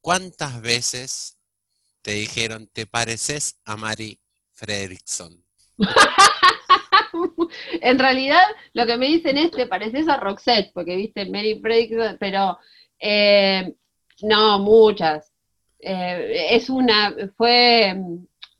¿Cuántas 0.00 0.60
veces 0.60 1.38
te 2.02 2.12
dijeron, 2.12 2.68
te 2.72 2.86
pareces 2.86 3.60
a 3.64 3.76
Mari 3.76 4.18
Fredrickson? 4.52 5.44
en 7.80 7.98
realidad, 7.98 8.42
lo 8.72 8.86
que 8.86 8.96
me 8.96 9.06
dicen 9.06 9.36
es, 9.38 9.50
te 9.50 9.66
pareces 9.66 10.08
a 10.08 10.16
Roxette, 10.16 10.72
porque 10.72 10.96
viste, 10.96 11.28
Mary 11.30 11.60
Fredrickson, 11.60 12.16
pero 12.18 12.58
eh, 12.98 13.74
no, 14.22 14.58
muchas. 14.60 15.32
Eh, 15.78 16.48
es 16.56 16.70
una, 16.70 17.14
fue, 17.36 17.94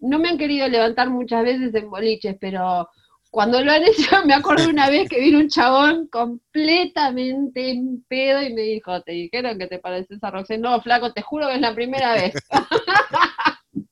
no 0.00 0.18
me 0.18 0.28
han 0.28 0.38
querido 0.38 0.68
levantar 0.68 1.11
muchas 1.11 1.44
veces 1.44 1.74
en 1.74 1.90
boliches, 1.90 2.37
pero 2.40 2.88
cuando 3.30 3.62
lo 3.62 3.72
han 3.72 3.82
hecho, 3.84 3.90
me 4.26 4.34
acuerdo 4.34 4.68
una 4.68 4.88
vez 4.88 5.08
que 5.08 5.20
vino 5.20 5.38
un 5.38 5.48
chabón 5.48 6.08
completamente 6.08 7.70
en 7.70 8.02
pedo 8.08 8.42
y 8.42 8.52
me 8.52 8.62
dijo, 8.62 9.02
¿te 9.02 9.12
dijeron 9.12 9.58
que 9.58 9.66
te 9.66 9.78
pareces 9.78 10.22
a 10.22 10.30
Roxanne? 10.30 10.62
No, 10.62 10.80
flaco, 10.80 11.12
te 11.12 11.22
juro 11.22 11.48
que 11.48 11.54
es 11.54 11.60
la 11.60 11.74
primera 11.74 12.14
vez. 12.14 12.34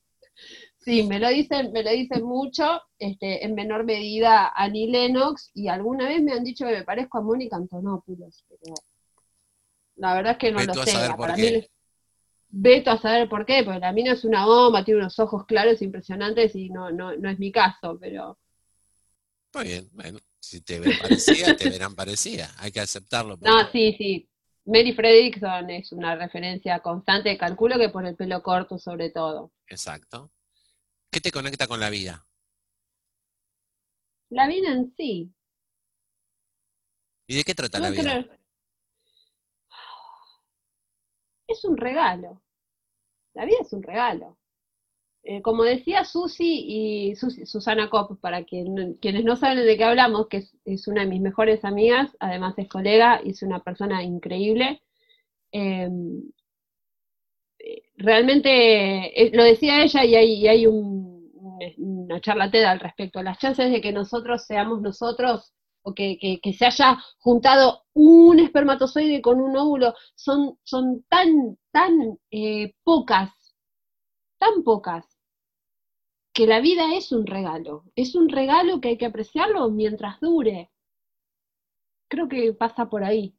sí, 0.79 1.03
me 1.03 1.19
lo 1.19 1.29
dicen, 1.29 1.71
me 1.71 1.83
lo 1.83 1.91
dicen 1.91 2.23
mucho, 2.23 2.81
este, 2.97 3.45
en 3.45 3.53
menor 3.55 3.83
medida 3.83 4.47
a 4.47 4.63
Annie 4.63 4.89
Lennox, 4.89 5.51
y 5.53 5.67
alguna 5.67 6.07
vez 6.07 6.21
me 6.21 6.33
han 6.33 6.43
dicho 6.43 6.65
que 6.65 6.73
me 6.73 6.83
parezco 6.83 7.19
a 7.19 7.21
Mónica 7.21 7.55
Antonopoulos, 7.55 8.43
pero 8.49 8.75
la 9.95 10.13
verdad 10.13 10.33
es 10.33 10.37
que 10.37 10.51
no 10.51 10.63
lo 10.63 10.73
sé. 10.73 10.93
Para 11.17 11.35
mí, 11.35 11.65
veto 12.49 12.91
a 12.91 12.97
saber 12.97 13.27
por 13.29 13.45
qué, 13.45 13.63
porque 13.63 13.79
la 13.79 13.91
mina 13.91 14.13
es 14.13 14.23
una 14.23 14.45
bomba, 14.45 14.83
tiene 14.83 15.01
unos 15.01 15.19
ojos 15.19 15.45
claros 15.45 15.81
impresionantes 15.81 16.55
y 16.55 16.69
no, 16.69 16.91
no, 16.91 17.15
no 17.15 17.29
es 17.29 17.37
mi 17.39 17.51
caso, 17.51 17.97
pero 17.99 18.37
muy 19.57 19.65
bien, 19.65 19.89
bueno, 19.93 20.19
si 20.39 20.61
te 20.61 20.79
ven 20.79 20.97
parecida, 20.99 21.55
te 21.55 21.69
verán 21.69 21.95
parecida, 21.95 22.53
hay 22.57 22.71
que 22.71 22.79
aceptarlo. 22.79 23.37
No, 23.41 23.71
sí, 23.71 23.95
sí. 23.97 24.29
Mary 24.65 24.93
Fredrickson 24.93 25.69
es 25.69 25.91
una 25.91 26.15
referencia 26.15 26.79
constante, 26.79 27.37
calculo 27.37 27.79
que 27.79 27.89
por 27.89 28.05
el 28.05 28.15
pelo 28.15 28.43
corto 28.43 28.77
sobre 28.77 29.09
todo. 29.09 29.51
Exacto. 29.67 30.31
¿Qué 31.09 31.21
te 31.21 31.31
conecta 31.31 31.67
con 31.67 31.79
la 31.79 31.89
vida? 31.89 32.27
La 34.29 34.47
vida 34.47 34.71
en 34.71 34.93
sí. 34.95 35.33
¿Y 37.27 37.37
de 37.37 37.43
qué 37.43 37.55
trata 37.55 37.79
la 37.79 37.89
vida? 37.89 38.25
Es 41.47 41.63
un 41.63 41.77
regalo. 41.77 42.43
La 43.33 43.45
vida 43.45 43.57
es 43.61 43.73
un 43.73 43.81
regalo. 43.81 44.37
Eh, 45.29 45.41
como 45.41 45.63
decía 45.65 46.05
Susi 46.05 47.11
y 47.11 47.15
Susana 47.17 47.89
Kopp, 47.89 48.17
para 48.21 48.45
quienes 48.45 49.25
no 49.25 49.35
saben 49.35 49.65
de 49.65 49.77
qué 49.77 49.83
hablamos, 49.83 50.27
que 50.29 50.45
es, 50.63 50.87
una 50.87 51.01
de 51.01 51.07
mis 51.07 51.19
mejores 51.19 51.65
amigas, 51.65 52.15
además 52.21 52.53
es 52.57 52.69
colega 52.69 53.19
y 53.21 53.31
es 53.31 53.43
una 53.43 53.59
persona 53.61 54.03
increíble. 54.03 54.81
Em, 55.51 56.31
eh, 57.59 57.83
realmente, 57.97 59.21
eh, 59.21 59.31
lo 59.33 59.43
decía 59.43 59.83
ella 59.83 60.05
y 60.05 60.47
hay, 60.47 60.65
una 60.67 62.21
charla 62.21 62.45
al 62.45 62.79
respecto, 62.79 63.21
las 63.21 63.37
chances 63.39 63.69
de 63.71 63.81
que 63.81 63.91
nosotros 63.91 64.45
seamos 64.45 64.81
nosotros 64.81 65.53
o 65.83 65.93
que, 65.93 66.39
se 66.57 66.65
haya 66.65 66.97
juntado 67.19 67.83
un 67.93 68.39
espermatozoide 68.39 69.21
con 69.21 69.41
un 69.41 69.57
óvulo 69.57 69.93
son, 70.15 70.57
son 70.63 71.03
tan, 71.09 71.57
tan 71.71 72.17
pocas, 72.83 73.31
tan 74.39 74.63
pocas, 74.63 75.16
que 76.37 76.45
la 76.45 76.61
vida 76.61 76.95
es 76.95 77.11
un 77.11 77.25
regalo, 77.25 77.83
es 77.95 78.13
un 78.13 78.29
regalo 78.29 78.79
que 78.79 78.89
hay 78.89 78.97
que 78.99 79.07
apreciarlo 79.07 79.71
mientras 79.71 80.19
dure. 80.19 80.69
Creo 82.07 82.29
que 82.29 82.53
pasa 82.53 82.87
por 82.87 83.03
ahí. 83.03 83.35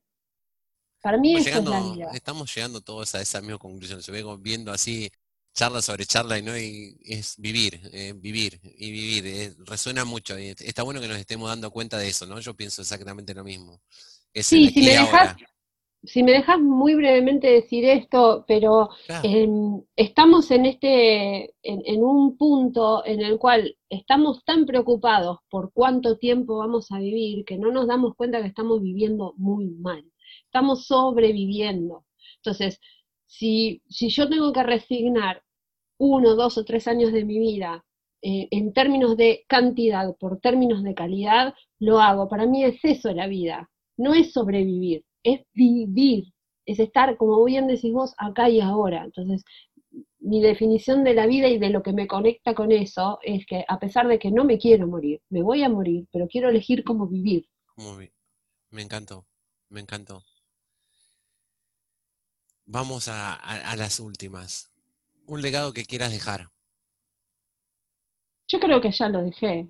Para 1.00 1.16
mí 1.16 1.36
es 1.36 1.46
la 1.64 1.80
vida. 1.80 2.10
Estamos 2.12 2.52
llegando 2.52 2.80
todos 2.80 3.14
a 3.14 3.20
esa 3.20 3.40
misma 3.40 3.58
conclusión. 3.58 4.02
Se 4.02 4.10
ve 4.10 4.24
viendo 4.40 4.72
así 4.72 5.08
charla 5.54 5.80
sobre 5.80 6.06
charla 6.06 6.40
y 6.40 6.42
no 6.42 6.58
y 6.58 6.98
es 7.04 7.36
vivir, 7.38 7.80
eh, 7.92 8.14
vivir 8.16 8.60
y 8.64 8.90
vivir. 8.90 9.26
Eh, 9.28 9.54
resuena 9.58 10.04
mucho. 10.04 10.36
Y 10.36 10.48
está 10.58 10.82
bueno 10.82 11.00
que 11.00 11.06
nos 11.06 11.18
estemos 11.18 11.48
dando 11.48 11.70
cuenta 11.70 11.98
de 11.98 12.08
eso, 12.08 12.26
¿no? 12.26 12.40
Yo 12.40 12.54
pienso 12.54 12.82
exactamente 12.82 13.32
lo 13.32 13.44
mismo. 13.44 13.80
sí, 14.34 14.70
si 14.70 14.80
me 14.80 14.90
dejas, 14.90 15.36
si 16.04 16.22
me 16.22 16.32
dejas 16.32 16.60
muy 16.60 16.94
brevemente 16.94 17.48
decir 17.48 17.84
esto, 17.84 18.44
pero 18.46 18.90
em, 19.22 19.82
estamos 19.96 20.50
en 20.50 20.66
este, 20.66 21.54
en, 21.62 22.02
un 22.02 22.36
punto 22.36 23.04
en 23.04 23.20
el 23.20 23.38
cual 23.38 23.76
estamos 23.88 24.44
tan 24.44 24.64
preocupados 24.64 25.38
por 25.50 25.72
cuánto 25.72 26.16
tiempo 26.18 26.58
vamos 26.58 26.90
a 26.92 26.98
vivir 26.98 27.44
que 27.44 27.58
no 27.58 27.72
nos 27.72 27.88
damos 27.88 28.14
cuenta 28.14 28.40
que 28.40 28.48
estamos 28.48 28.80
viviendo 28.80 29.34
muy 29.36 29.66
mal. 29.70 30.04
Estamos 30.44 30.86
sobreviviendo. 30.86 32.04
Entonces, 32.36 32.80
si, 33.26 33.82
si 33.88 34.08
yo 34.08 34.28
tengo 34.28 34.52
que 34.52 34.62
resignar 34.62 35.42
uno, 35.98 36.36
dos 36.36 36.58
o 36.58 36.64
tres 36.64 36.86
años 36.86 37.12
de 37.12 37.24
mi 37.24 37.38
vida 37.40 37.84
eh, 38.22 38.48
en 38.50 38.72
términos 38.72 39.16
de 39.16 39.44
cantidad 39.48 40.16
por 40.16 40.40
términos 40.40 40.82
de 40.84 40.94
calidad, 40.94 41.54
lo 41.80 42.00
hago. 42.00 42.28
Para 42.28 42.46
mí 42.46 42.64
es 42.64 42.78
eso 42.84 43.12
la 43.12 43.26
vida, 43.26 43.68
no 43.96 44.14
es 44.14 44.32
sobrevivir 44.32 45.04
es 45.22 45.40
vivir, 45.52 46.32
es 46.66 46.78
estar, 46.78 47.16
como 47.16 47.42
bien 47.44 47.66
decís 47.66 47.92
vos, 47.92 48.14
acá 48.18 48.48
y 48.48 48.60
ahora. 48.60 49.04
Entonces, 49.04 49.44
mi 50.20 50.40
definición 50.40 51.04
de 51.04 51.14
la 51.14 51.26
vida 51.26 51.48
y 51.48 51.58
de 51.58 51.70
lo 51.70 51.82
que 51.82 51.92
me 51.92 52.06
conecta 52.06 52.54
con 52.54 52.72
eso 52.72 53.18
es 53.22 53.46
que 53.46 53.64
a 53.66 53.78
pesar 53.78 54.08
de 54.08 54.18
que 54.18 54.30
no 54.30 54.44
me 54.44 54.58
quiero 54.58 54.86
morir, 54.86 55.20
me 55.28 55.42
voy 55.42 55.62
a 55.62 55.68
morir, 55.68 56.06
pero 56.12 56.28
quiero 56.28 56.48
elegir 56.48 56.84
cómo 56.84 57.06
vivir. 57.06 57.48
Muy. 57.76 58.12
Me 58.70 58.82
encantó, 58.82 59.26
me 59.70 59.80
encantó. 59.80 60.22
Vamos 62.66 63.08
a 63.08 63.74
las 63.76 63.98
últimas. 63.98 64.70
Un 65.26 65.40
legado 65.40 65.72
que 65.72 65.84
quieras 65.84 66.12
dejar. 66.12 66.50
Yo 68.46 68.60
creo 68.60 68.80
que 68.80 68.90
ya 68.92 69.08
lo 69.08 69.22
dejé 69.22 69.68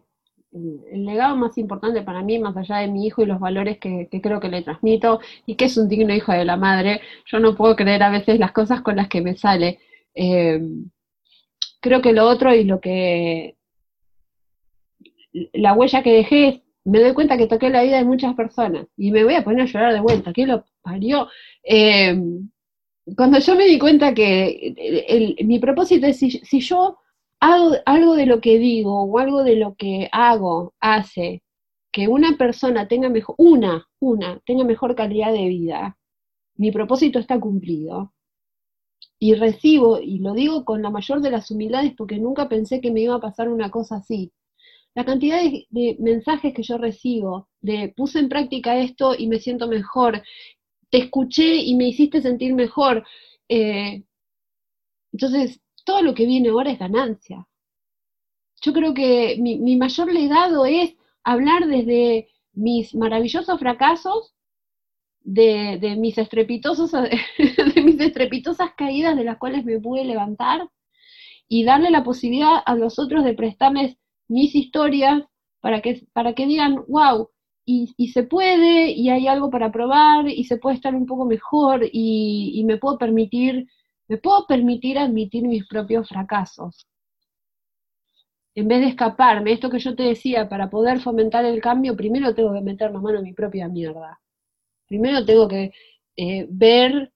el, 0.52 1.04
legado 1.04 1.37
más 1.37 1.58
importante 1.58 2.02
para 2.02 2.22
mí, 2.22 2.38
más 2.38 2.56
allá 2.56 2.78
de 2.78 2.88
mi 2.88 3.06
hijo 3.06 3.22
y 3.22 3.26
los 3.26 3.40
valores 3.40 3.78
que, 3.78 4.08
creo 4.22 4.40
que 4.40 4.48
le 4.48 4.62
transmito, 4.62 5.20
y 5.46 5.56
que 5.56 5.66
es 5.66 5.76
un 5.76 5.88
digno 5.88 6.14
hijo 6.14 6.32
de 6.32 6.44
la 6.44 6.56
madre, 6.56 7.00
yo 7.26 7.38
no 7.40 7.54
puedo 7.56 7.76
creer 7.76 8.02
a 8.02 8.11
veces 8.11 8.38
las 8.38 8.52
cosas 8.52 8.80
con 8.82 8.96
las 8.96 9.08
que 9.08 9.20
me 9.20 9.37
sale. 9.37 9.78
Eh, 10.14 10.61
creo 11.80 12.02
que 12.02 12.12
lo 12.12 12.26
otro 12.26 12.54
y 12.54 12.64
lo 12.64 12.80
que 12.80 13.56
la 15.52 15.74
huella 15.74 16.02
que 16.02 16.12
dejé 16.12 16.64
me 16.84 17.00
doy 17.00 17.12
cuenta 17.12 17.37
que 17.37 17.46
toqué 17.46 17.70
la 17.70 17.82
vida 17.82 17.98
de 17.98 18.04
muchas 18.04 18.34
personas 18.34 18.87
y 18.96 19.11
me 19.12 19.22
voy 19.24 19.34
a 19.34 19.44
poner 19.44 19.62
a 19.62 19.66
llorar 19.66 19.92
de 19.92 20.00
vuelta, 20.00 20.32
¿qué 20.32 20.46
lo 20.46 20.64
parió? 20.82 21.28
Eh, 21.62 22.18
cuando 23.16 23.38
yo 23.38 23.54
me 23.54 23.66
di 23.66 23.78
cuenta 23.78 24.14
que 24.14 25.37
mi 25.44 25.58
propósito 25.58 26.06
es 26.06 26.18
si 26.18 26.61
yo 26.61 26.98
algo, 27.40 28.14
de 28.14 28.27
lo 28.27 28.40
que 28.40 28.59
digo 28.59 29.03
o 29.05 29.18
algo 29.18 29.44
de 29.44 29.57
lo 29.57 29.74
que 29.77 30.09
hago 30.12 30.74
hace 30.81 31.42
que 31.92 32.09
una 32.09 32.37
persona 32.37 32.88
tenga 32.88 33.09
mejor, 33.09 33.35
una, 33.38 33.88
una, 34.01 34.40
tenga 34.46 34.64
mejor 34.64 34.94
calidad 34.94 35.33
de 35.33 35.48
vida, 35.48 35.98
mi 36.57 36.70
propósito 36.70 37.18
está 37.18 37.40
cumplido. 37.40 38.12
Y 39.20 39.35
recibo, 39.35 39.98
y 40.01 40.18
lo 40.20 40.33
digo 40.35 40.64
con 40.64 40.83
la 40.83 40.90
mayor 40.90 41.20
de 41.20 41.31
las 41.31 41.51
humildades 41.51 41.92
porque 41.96 42.18
nunca 42.18 42.48
pensé 42.48 42.81
que 42.81 42.92
me 42.92 43.01
iba 43.01 43.16
a 43.16 43.20
pasar 43.20 43.48
una 43.48 43.70
cosa 43.70 43.96
así. 43.96 44.33
La 44.94 45.05
cantidad 45.05 45.40
de, 45.42 45.96
mensajes 46.01 46.53
que 46.55 46.62
yo 46.62 46.79
recibo, 46.79 47.48
de 47.61 47.92
puse 47.96 48.18
en 48.18 48.29
práctica 48.29 48.79
esto 48.79 49.14
y 49.16 49.29
me 49.29 49.38
siento 49.38 49.68
mejor, 49.68 50.22
te 50.90 50.98
escuché 50.98 51.57
y 51.57 51.74
me 51.77 51.88
hiciste 51.88 52.20
sentir 52.20 52.55
mejor. 52.55 53.05
Eh, 53.48 54.03
entonces, 55.12 55.61
todo 55.88 56.03
lo 56.03 56.12
que 56.12 56.27
viene 56.27 56.51
ahora 56.51 56.70
es 56.70 56.79
ganancia. 56.79 57.48
Yo 58.61 58.74
creo 58.74 58.92
que 58.92 59.38
mi, 59.40 59.74
mayor 59.77 60.12
legado 60.12 60.66
es 60.66 60.94
hablar 61.24 61.66
desde 61.66 62.29
mis 62.53 62.94
maravillosos 62.94 63.59
fracasos, 63.59 64.35
de, 65.20 65.96
mis 65.98 66.18
estrepitosos, 66.18 66.92
de 67.74 67.83
mis 67.83 67.98
estrepitosas 68.01 68.72
caídas 68.77 69.16
de 69.16 69.24
las 69.24 69.38
cuales 69.38 69.64
me 69.64 69.81
pude 69.81 70.05
levantar 70.05 70.68
y 71.48 71.64
darle 71.64 71.90
la 71.90 72.05
posibilidad 72.05 72.62
a 72.66 72.74
los 72.74 72.98
otros 72.98 73.24
de 73.24 73.33
prestarles 73.33 73.96
mis 74.29 74.55
historias 74.55 75.22
para 75.61 75.81
que, 75.81 76.07
para 76.12 76.35
que 76.35 76.44
digan, 76.44 76.85
wow, 76.88 77.31
y, 77.64 78.09
se 78.12 78.24
puede, 78.24 78.90
y 78.90 79.09
hay 79.09 79.27
algo 79.27 79.48
para 79.48 79.72
probar, 79.72 80.29
y 80.29 80.44
se 80.44 80.59
puede 80.59 80.77
estar 80.77 80.94
un 80.94 81.07
poco 81.07 81.24
mejor, 81.24 81.81
y 81.90 82.62
me 82.66 82.77
puedo 82.77 82.98
permitir 82.98 83.66
me 84.09 84.16
puedo 84.16 84.47
permitir 84.47 84.99
admitir 84.99 85.47
mis 85.47 85.66
propios 85.66 86.09
fracasos. 86.09 86.87
En 88.55 88.66
vez 88.66 88.81
de 88.81 88.88
escaparme, 88.88 89.53
esto 89.53 89.71
que 89.71 89.79
yo 89.79 89.94
te 89.94 90.03
decía, 90.03 90.49
para 90.49 90.68
poder 90.68 91.01
fomentar 91.01 91.44
el 91.44 91.61
cambio, 91.61 91.97
primero 91.97 92.35
tengo 92.35 92.53
que 92.53 92.61
meter 92.61 92.90
la 92.90 93.01
mano 93.01 93.18
en 93.18 93.25
mi 93.25 93.33
propia 93.33 93.68
mierda. 93.68 94.21
Primero 94.88 95.25
tengo 95.25 95.47
que 95.47 95.73
eh, 96.16 96.47
ver 96.51 97.12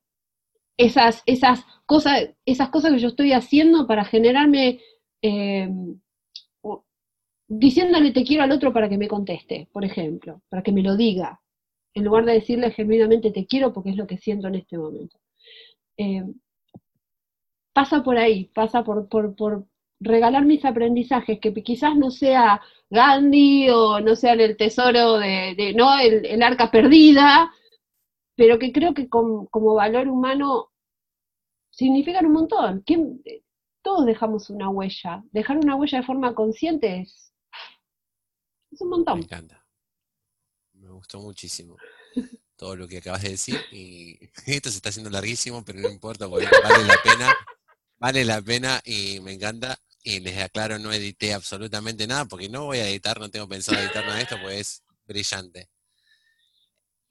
esas, 0.76 1.22
esas, 1.26 1.64
cosas, 1.86 2.30
esas 2.46 2.68
cosas 2.68 2.92
que 2.92 2.98
yo 2.98 3.08
estoy 3.08 3.32
haciendo 3.32 3.86
para 3.86 4.04
generarme, 4.04 4.80
eh, 5.22 5.68
diciéndole 7.48 8.12
te 8.12 8.24
quiero 8.24 8.44
al 8.44 8.52
otro 8.52 8.72
para 8.72 8.88
que 8.88 8.98
me 8.98 9.08
conteste, 9.08 9.68
por 9.72 9.84
ejemplo, 9.84 10.42
para 10.48 10.62
que 10.62 10.72
me 10.72 10.82
lo 10.82 10.96
diga, 10.96 11.40
en 11.94 12.04
lugar 12.04 12.24
de 12.24 12.34
decirle 12.34 12.70
genuinamente 12.70 13.30
te 13.30 13.46
quiero 13.46 13.72
porque 13.72 13.90
es 13.90 13.96
lo 13.96 14.06
que 14.06 14.18
siento 14.18 14.48
en 14.48 14.54
este 14.56 14.78
momento. 14.78 15.18
Eh, 15.96 16.24
pasa 17.72 18.02
por 18.02 18.18
ahí, 18.18 18.46
pasa 18.54 18.84
por, 18.84 19.08
por, 19.08 19.66
regalar 20.00 20.44
mis 20.44 20.64
aprendizajes, 20.64 21.38
que 21.40 21.52
quizás 21.62 21.96
no 21.96 22.10
sea 22.10 22.60
Gandhi 22.90 23.70
o 23.70 24.00
no 24.00 24.16
sea 24.16 24.32
el 24.32 24.56
tesoro 24.56 25.18
de, 25.18 25.72
no, 25.76 25.96
el, 25.98 26.42
arca 26.42 26.70
perdida, 26.70 27.52
pero 28.34 28.58
que 28.58 28.72
creo 28.72 28.94
que 28.94 29.08
como 29.08 29.74
valor 29.74 30.08
humano 30.08 30.72
significan 31.70 32.26
un 32.26 32.32
montón. 32.32 32.84
Todos 33.82 34.06
dejamos 34.06 34.50
una 34.50 34.68
huella. 34.70 35.22
Dejar 35.32 35.58
una 35.58 35.76
huella 35.76 35.98
de 35.98 36.06
forma 36.06 36.34
consciente 36.34 37.00
es, 37.00 37.32
es 38.70 38.80
un 38.80 38.90
montón. 38.90 39.18
Me 39.18 39.24
encanta. 39.24 39.64
Me 40.74 40.90
gustó 40.90 41.20
muchísimo 41.20 41.76
todo 42.56 42.76
lo 42.76 42.86
que 42.86 42.98
acabas 42.98 43.22
de 43.22 43.30
decir 43.30 43.58
y 43.72 44.18
esto 44.46 44.70
se 44.70 44.76
está 44.76 44.90
haciendo 44.90 45.10
larguísimo, 45.10 45.64
pero 45.64 45.80
no 45.80 45.88
importa 45.88 46.28
porque 46.28 46.46
vale 46.62 46.84
la 46.84 46.96
pena 47.02 47.34
Vale 48.02 48.24
la 48.24 48.42
pena 48.42 48.80
y 48.84 49.20
me 49.20 49.32
encanta. 49.32 49.78
Y 50.02 50.18
les 50.18 50.36
aclaro, 50.42 50.76
no 50.80 50.92
edité 50.92 51.32
absolutamente 51.34 52.04
nada, 52.08 52.24
porque 52.24 52.48
no 52.48 52.64
voy 52.64 52.78
a 52.78 52.88
editar, 52.88 53.20
no 53.20 53.30
tengo 53.30 53.46
pensado 53.46 53.78
editar 53.78 54.02
nada 54.04 54.16
de 54.16 54.22
esto, 54.22 54.36
pues 54.42 54.58
es 54.58 54.82
brillante. 55.06 55.70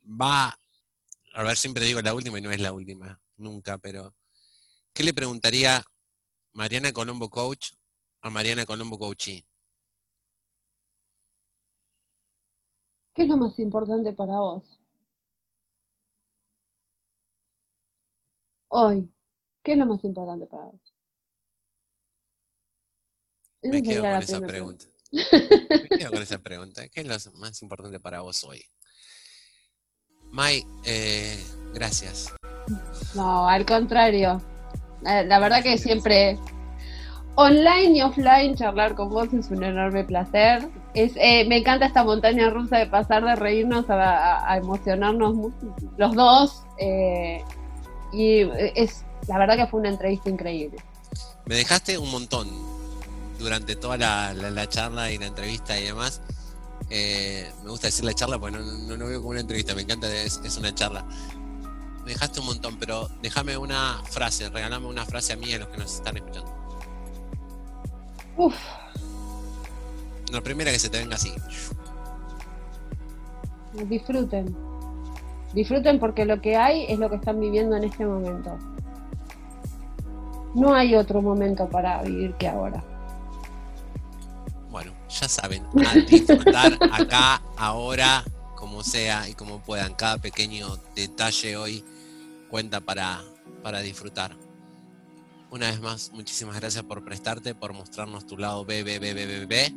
Va, 0.04 0.54
a 1.34 1.43
ver, 1.43 1.56
siempre 1.56 1.86
digo 1.86 2.01
la 2.01 2.13
última 2.13 2.39
y 2.39 2.41
no 2.41 2.51
es 2.51 2.60
la 2.60 2.73
última, 2.73 3.21
nunca, 3.38 3.77
pero 3.77 4.13
¿qué 4.93 5.04
le 5.06 5.13
preguntaría 5.13 5.82
Mariana 6.51 6.91
Colombo 6.91 7.30
Coach 7.30 7.71
a 8.21 8.30
Mariana 8.30 8.65
Colombo 8.65 8.99
Coachee? 8.99 9.45
¿Qué 13.13 13.21
es 13.21 13.30
lo 13.30 13.38
más 13.38 13.58
importante 13.60 14.12
para 14.12 14.38
vos? 14.39 14.77
Hoy. 18.67 19.10
¿Qué 19.63 19.74
es 19.74 19.78
lo 19.78 19.86
más 19.86 20.04
importante 20.04 20.45
para 20.47 20.65
vos? 20.65 20.93
Me 23.63 23.84
quedo 23.84 24.02
con 24.02 24.12
esa 24.12 24.41
pregunta. 24.41 24.86
Me 25.12 25.97
quedo 25.97 26.12
con 26.12 26.21
esa 26.21 26.39
pregunta. 26.39 26.88
¿Qué 26.89 27.02
es 27.02 27.08
lo 27.08 27.32
más 27.39 27.62
importante 27.62 28.00
para 28.00 28.21
vos 28.21 28.43
hoy? 28.43 28.63
Mai, 30.32 30.65
eh, 30.86 31.38
gracias. 31.74 32.34
No, 33.15 33.47
al 33.47 33.65
contrario. 33.65 34.41
La, 35.04 35.39
verdad 35.39 35.62
que 35.62 35.78
siempre 35.78 36.38
online 37.36 37.97
y 37.97 38.02
offline 38.02 38.56
charlar 38.56 38.95
con 38.95 39.10
vos 39.10 39.34
es 39.34 39.52
un 39.52 39.63
enorme 39.63 40.04
placer. 40.06 40.67
Es, 40.93 41.13
eh, 41.17 41.45
me 41.47 41.58
encanta 41.58 41.86
esta 41.86 42.04
montaña 42.04 42.50
rusa 42.50 42.78
de 42.78 42.88
pasar 42.88 43.24
de 43.26 43.36
reírnos 43.36 43.86
a, 43.89 44.58
emocionarnos 44.58 45.36
los 45.97 46.15
dos. 46.15 46.63
Eh, 46.78 47.43
y 48.13 48.41
es 48.76 49.06
la 49.27 49.38
verdad 49.38 49.55
que 49.55 49.67
fue 49.67 49.79
una 49.79 49.89
entrevista 49.89 50.29
increíble. 50.29 50.77
Me 51.45 51.55
dejaste 51.55 51.97
un 51.97 52.12
montón 52.12 52.49
durante 53.39 53.75
toda 53.75 53.97
la, 53.97 54.69
charla 54.69 55.12
y 55.12 55.17
la 55.17 55.27
entrevista 55.27 55.77
y 55.79 55.86
demás. 55.86 56.21
Eh, 56.89 57.49
me 57.63 57.69
gusta 57.69 57.88
decir 57.88 58.05
la 58.05 58.13
charla 58.13 58.39
porque 58.39 58.57
no, 58.57 58.97
no, 58.97 59.05
veo 59.05 59.19
como 59.19 59.31
una 59.31 59.39
entrevista, 59.39 59.73
me 59.75 59.81
encanta, 59.81 60.07
es, 60.13 60.57
una 60.57 60.73
charla. 60.73 61.05
Me 62.04 62.12
dejaste 62.12 62.39
un 62.39 62.48
montón, 62.48 62.77
pero 62.79 63.10
déjame 63.21 63.58
una 63.58 64.02
frase, 64.10 64.50
regálame 64.50 64.87
una 64.87 65.06
frase 65.06 65.33
a 65.33 65.35
mí 65.35 65.48
y 65.48 65.54
a 65.54 65.60
los 65.60 65.67
que 65.69 65.77
nos 65.77 65.93
están 65.96 66.17
escuchando. 66.17 66.52
Uf. 68.37 68.56
La 70.31 70.41
primera 70.41 70.71
que 70.71 70.79
se 70.79 70.89
te 70.89 71.00
venga 71.00 71.15
así. 71.15 71.33
Disfruten. 73.87 74.56
Disfruten 75.54 76.00
porque 76.00 76.25
lo 76.25 76.41
que 76.41 76.56
hay 76.56 76.85
es 76.87 76.98
lo 76.98 77.10
que 77.10 77.17
están 77.17 77.39
viviendo 77.39 77.75
en 77.75 77.83
este 77.83 78.06
momento. 78.06 78.58
No 80.54 80.73
hay 80.73 80.95
otro 80.95 81.21
momento 81.21 81.69
para 81.69 82.02
vivir 82.04 82.33
que 82.35 82.47
ahora. 82.47 82.83
Bueno, 84.69 84.93
ya 85.10 85.27
saben, 85.27 85.65
a 85.85 85.95
disfrutar 85.95 86.77
acá, 86.91 87.41
ahora, 87.58 88.23
como 88.56 88.83
sea 88.83 89.27
y 89.27 89.33
como 89.33 89.60
puedan. 89.60 89.93
Cada 89.93 90.17
pequeño 90.17 90.77
detalle 90.95 91.58
hoy 91.58 91.83
cuenta 92.49 92.81
para, 92.81 93.21
para 93.63 93.79
disfrutar. 93.81 94.35
Una 95.49 95.69
vez 95.69 95.81
más, 95.81 96.12
muchísimas 96.13 96.58
gracias 96.60 96.83
por 96.83 97.04
prestarte, 97.04 97.54
por 97.54 97.73
mostrarnos 97.73 98.25
tu 98.25 98.37
lado 98.37 98.63
B, 98.63 98.83
B, 98.83 98.99
B, 98.99 99.13
B, 99.13 99.25
B, 99.25 99.45
B. 99.45 99.75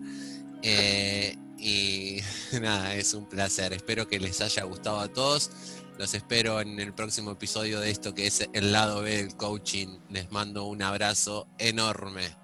Eh, 0.62 1.36
y 1.58 2.18
nada, 2.60 2.94
es 2.94 3.14
un 3.14 3.26
placer. 3.26 3.72
Espero 3.72 4.06
que 4.06 4.20
les 4.20 4.40
haya 4.40 4.62
gustado 4.64 5.00
a 5.00 5.08
todos. 5.08 5.50
Los 5.98 6.12
espero 6.14 6.60
en 6.60 6.80
el 6.80 6.92
próximo 6.92 7.30
episodio 7.30 7.78
de 7.78 7.90
esto 7.90 8.14
que 8.14 8.26
es 8.26 8.48
el 8.52 8.72
lado 8.72 9.02
B 9.02 9.16
del 9.16 9.36
coaching. 9.36 10.00
Les 10.10 10.30
mando 10.32 10.64
un 10.64 10.82
abrazo 10.82 11.46
enorme. 11.58 12.43